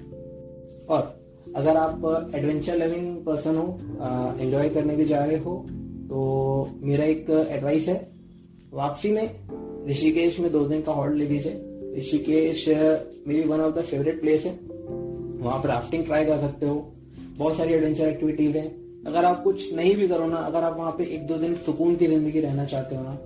और 0.88 1.14
अगर 1.56 1.76
आप 1.76 2.30
एडवेंचर 2.34 2.76
लविंग 2.76 3.16
पर्सन 3.24 3.56
हो 3.56 3.66
एंजॉय 4.40 4.68
करने 4.68 4.96
भी 4.96 5.04
जा 5.04 5.24
रहे 5.24 5.36
हो 5.38 5.56
तो 6.08 6.68
मेरा 6.82 7.04
एक 7.06 7.30
एडवाइस 7.30 7.88
है, 7.88 7.94
वापसी 8.72 9.12
में 9.12 9.86
ऋषिकेश 9.88 10.38
में 10.40 10.50
दो 10.52 10.64
दिन 10.66 10.80
का 10.82 10.92
हॉल्ट 10.92 11.16
ले 11.16 11.26
लीजिए। 11.26 11.94
ऋषिकेश 11.98 12.68
मेरी 13.28 13.42
one 13.42 13.60
of 13.60 13.74
the 13.74 13.82
favourite 13.82 14.20
place 14.20 14.44
है। 14.44 14.52
वहाँ 15.38 15.58
पर 15.62 15.68
राफ्टिंग 15.68 16.04
ट्राई 16.04 16.24
कर 16.24 16.40
सकते 16.40 16.66
हो। 16.66 16.76
बहुत 17.42 17.56
सारी 17.56 17.72
एडवेंचर 17.74 18.08
एक्टिविटीज़ 18.08 18.56
हैं। 18.56 19.04
अगर 19.06 19.24
आप 19.24 19.42
कुछ 19.44 19.72
नहीं 19.74 19.94
भी 19.96 20.06
करो 20.08 20.26
ना, 20.26 20.36
अगर 20.36 20.62
आप 20.62 20.76
वहाँ 20.78 20.92
पे 20.98 21.04
एक 21.04 21.26
दो 21.26 21.36
दिन 21.36 21.54
सुकून 21.54 21.96
की 21.96 22.06
ज़िंदगी 22.06 22.40
रहना 22.40 22.64
चाहते 22.64 22.96
हो 22.96 23.02
ना, 23.02 23.18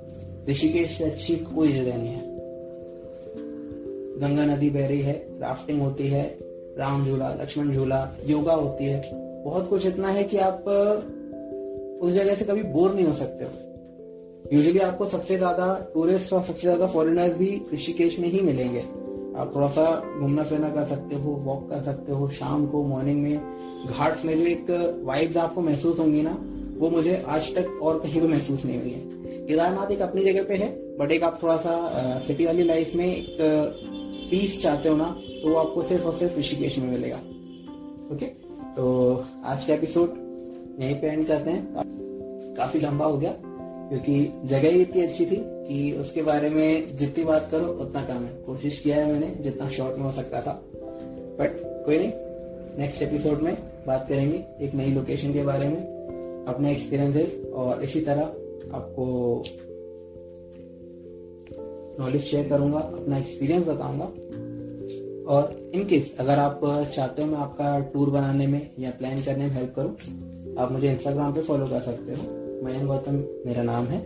ऋषिकेश 0.48 0.96
से 0.98 1.04
अच्छी 1.04 1.36
कोई 1.36 1.72
जगह 1.72 1.96
नहीं 1.96 2.08
है। 2.08 2.24
गंगा 4.20 4.44
नदी 4.46 4.70
बह 4.70 4.86
रही 4.86 5.00
है 5.00 5.14
राफ्टिंग 5.40 5.80
होती 5.82 6.06
है, 6.08 6.22
राम 6.78 7.04
झूला, 7.06 7.28
लक्ष्मण 7.42 7.72
झूला, 7.72 8.00
योगा 8.26 8.52
होती 8.54 8.84
है। 8.84 9.00
बहुत 9.44 9.68
कुछ 9.68 9.86
इतना 9.86 10.08
है 10.08 10.24
कि 10.24 10.38
आप 10.38 10.64
उस 12.02 12.12
जगह 12.12 12.34
से 12.34 12.44
कभी 12.44 12.62
बोर 12.62 12.94
नहीं 12.94 13.06
हो 13.06 13.14
सकते 13.14 13.44
हो। 13.44 14.56
यूजली 14.56 14.78
आपको 14.78 15.06
सबसे 15.06 15.36
ज़्यादा 15.36 15.90
टूरिस्ट 15.94 16.32
और 16.32 16.42
सबसे 16.44 16.60
ज़्यादा 16.60 16.86
फॉरेनर्स 16.86 17.36
भी 17.38 17.60
ऋषिकेश 17.72 18.18
में 18.18 18.28
ही 18.28 18.40
मिलेंगे। 18.40 18.84
आप 19.36 19.52
थोड़ा 19.54 19.68
सा 19.68 19.84
घूमना 20.20 20.42
फिरना 20.42 20.68
कर 20.68 20.86
सकते 20.86 21.16
हो 21.16 21.32
वॉक 21.44 21.68
कर 21.70 21.82
सकते 21.82 22.12
हो, 22.12 22.28
शाम 22.30 22.66
को 22.66 22.82
मॉर्निंग 22.84 23.22
में 23.22 23.86
घाट 23.88 24.24
में 24.24 24.34
जो 24.36 24.46
एक 24.46 24.70
वाइब्स 25.04 25.36
आपको 25.36 25.60
महसूस 25.60 25.98
होंगी 25.98 26.22
ना, 26.22 26.36
वो 26.78 26.90
मुझे 26.90 27.22
आज 27.28 27.54
तक 27.56 27.78
और 27.82 27.98
कहीं 28.00 28.20
भी 28.20 28.28
महसूस 28.28 28.64
नहीं 28.64 28.80
हुई 28.80 28.90
है। 28.90 29.00
केदारनाथ 29.46 29.90
एक 29.90 30.00
अपनी 30.02 30.24
जगह 30.24 30.44
पे 30.44 30.54
है 30.54 30.68
बट 30.98 31.10
एक 31.12 31.22
आप 31.22 31.38
थोड़ा 31.42 31.56
सा 31.56 32.18
सिटी 32.26 32.46
वाली 32.46 32.62
लाइफ 32.64 32.94
में 32.94 33.06
एक 33.06 33.36
पीस 34.30 34.60
चाहते 34.62 34.88
हो 34.88 34.96
ना 34.96 35.04
तो 35.04 35.48
वो 35.48 35.56
आपको 35.56 35.82
सिर्फ़ 35.82 36.04
और 36.04 36.16
सिर्फ़ 36.18 36.38
ऋषिकेश 36.38 36.78
में 36.78 36.90
मिलेगा। 36.90 37.16
ओके 38.14 38.26
तो 38.76 39.24
आज 39.44 39.64
का 39.66 39.74
एपिसोड 39.74 40.14
यहीं 40.80 40.94
पे 40.94 41.06
एंड 41.06 41.26
करते 41.26 41.50
हैं। 41.50 41.84
काफ़ी 42.56 42.80
लंबा 42.80 43.06
हो 43.06 43.18
गया। 43.18 43.30
क्योंकि 43.88 44.14
जगह 44.44 44.68
ही 44.68 44.80
इतनी 44.82 45.02
अच्छी 45.02 45.26
थी 45.26 45.36
कि 45.36 45.92
उसके 45.92 46.22
बारे 46.22 46.50
में 46.50 46.96
जितनी 46.96 47.24
बात 47.24 47.48
करो, 47.50 47.66
उतना 47.66 48.04
कम 48.04 48.24
है। 48.24 48.32
कोशिश 48.46 48.78
किया 48.80 48.96
है 48.96 49.12
मैंने, 49.12 49.26
जितना 49.42 49.68
शॉर्ट 49.68 49.96
में 49.96 50.04
हो 50.04 50.12
सकता 50.12 50.40
था। 50.42 50.52
बट 51.38 51.60
कोई 51.86 51.98
नहीं 51.98 52.12
नेक्स्ट 52.78 53.02
एपिसोड 53.02 53.42
में 53.42 53.56
बात 53.86 54.06
करेंगे 54.08 54.44
एक 54.60 54.74
नई 54.74 54.90
लोकेशन 54.90 55.32
के 55.32 55.42
बारे 55.42 55.68
में, 55.68 55.76
अपने 56.48 56.72
एक्सपीरियंसेस 56.72 57.36
और 57.54 57.82
इसी 57.82 58.00
तरह 58.00 58.22
आपको 58.76 59.42
नॉलेज 62.00 62.22
शेयर 62.22 62.48
करूँगा, 62.48 62.78
अपना 62.78 63.18
एक्सपीरियंस 63.18 63.66
बताऊँगा। 63.66 64.04
और 65.34 65.70
इन 65.74 65.84
केस 65.84 66.14
अगर 66.20 66.38
आप 66.38 66.60
चाहते 66.96 67.22
हो 67.22 67.28
मैं 67.28 67.38
आपका 67.38 67.78
टूर 67.92 68.10
बनाने 68.10 68.46
में 68.46 68.70
या 68.78 68.90
प्लान 68.90 69.22
करने 69.22 69.46
में 69.46 69.54
हेल्प 69.54 69.72
करूँ, 69.76 69.92
आप 70.58 70.72
मुझे 70.72 70.90
इंस्टाग्राम 70.92 71.32
पे 71.34 71.42
फॉलो 71.42 71.66
कर 71.66 71.80
सकते 71.80 72.12
हो। 72.12 72.45
मयंक 72.64 72.86
गौतम 72.86 73.22
मेरा 73.46 73.62
नाम 73.62 73.84
है 73.84 73.98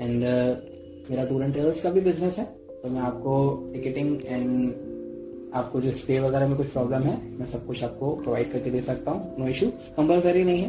एंड 0.00 0.22
uh, 0.24 1.10
मेरा 1.10 1.24
टूर 1.24 1.42
एंड 1.44 1.52
ट्रेवल्स 1.52 1.80
का 1.80 1.90
भी 1.90 2.00
बिज़नेस 2.00 2.38
है 2.38 2.44
तो 2.82 2.90
मैं 2.90 3.00
आपको 3.00 3.34
टिकटिंग 3.72 4.16
एंड 4.26 5.50
आपको 5.54 5.80
जो 5.80 5.90
स्टे 5.90 6.18
वगैरह 6.20 6.48
में 6.48 6.56
कुछ 6.56 6.66
प्रॉब्लम 6.66 7.02
है 7.02 7.16
मैं 7.38 7.46
सब 7.46 7.66
कुछ 7.66 7.82
आपको 7.84 8.14
प्रोवाइड 8.14 8.52
करके 8.52 8.70
दे 8.70 8.80
सकता 8.80 9.10
हूँ 9.10 9.34
नो 9.38 9.48
इशू 9.48 9.66
कंपलसरी 9.96 10.44
नहीं 10.44 10.62
है 10.62 10.68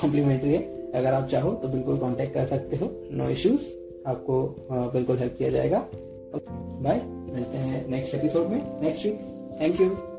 कॉम्प्लीमेंट्री 0.00 0.52
है 0.52 0.62
अगर 0.92 1.12
आप 1.14 1.28
चाहो 1.28 1.52
तो 1.52 1.68
बिल्कुल 1.68 1.98
कांटेक्ट 1.98 2.34
कर 2.34 2.46
सकते 2.46 2.76
हो 2.76 2.90
नो 3.12 3.28
इश्यूज़ 3.28 3.66
आपको 4.06 4.38
uh, 4.70 4.92
बिल्कुल 4.92 5.18
हेल्प 5.18 5.36
किया 5.38 5.50
जाएगा। 5.50 5.86
बाय 6.82 7.02
मिलते 7.34 7.58
हैं 7.58 7.88
नेक्स्ट 7.90 8.14
एपिसोड 8.14 8.48
में 8.48 8.62
नेक्स्ट 8.82 9.06
वीक 9.06 9.20
थैंक 9.60 9.80
यू 9.80 10.11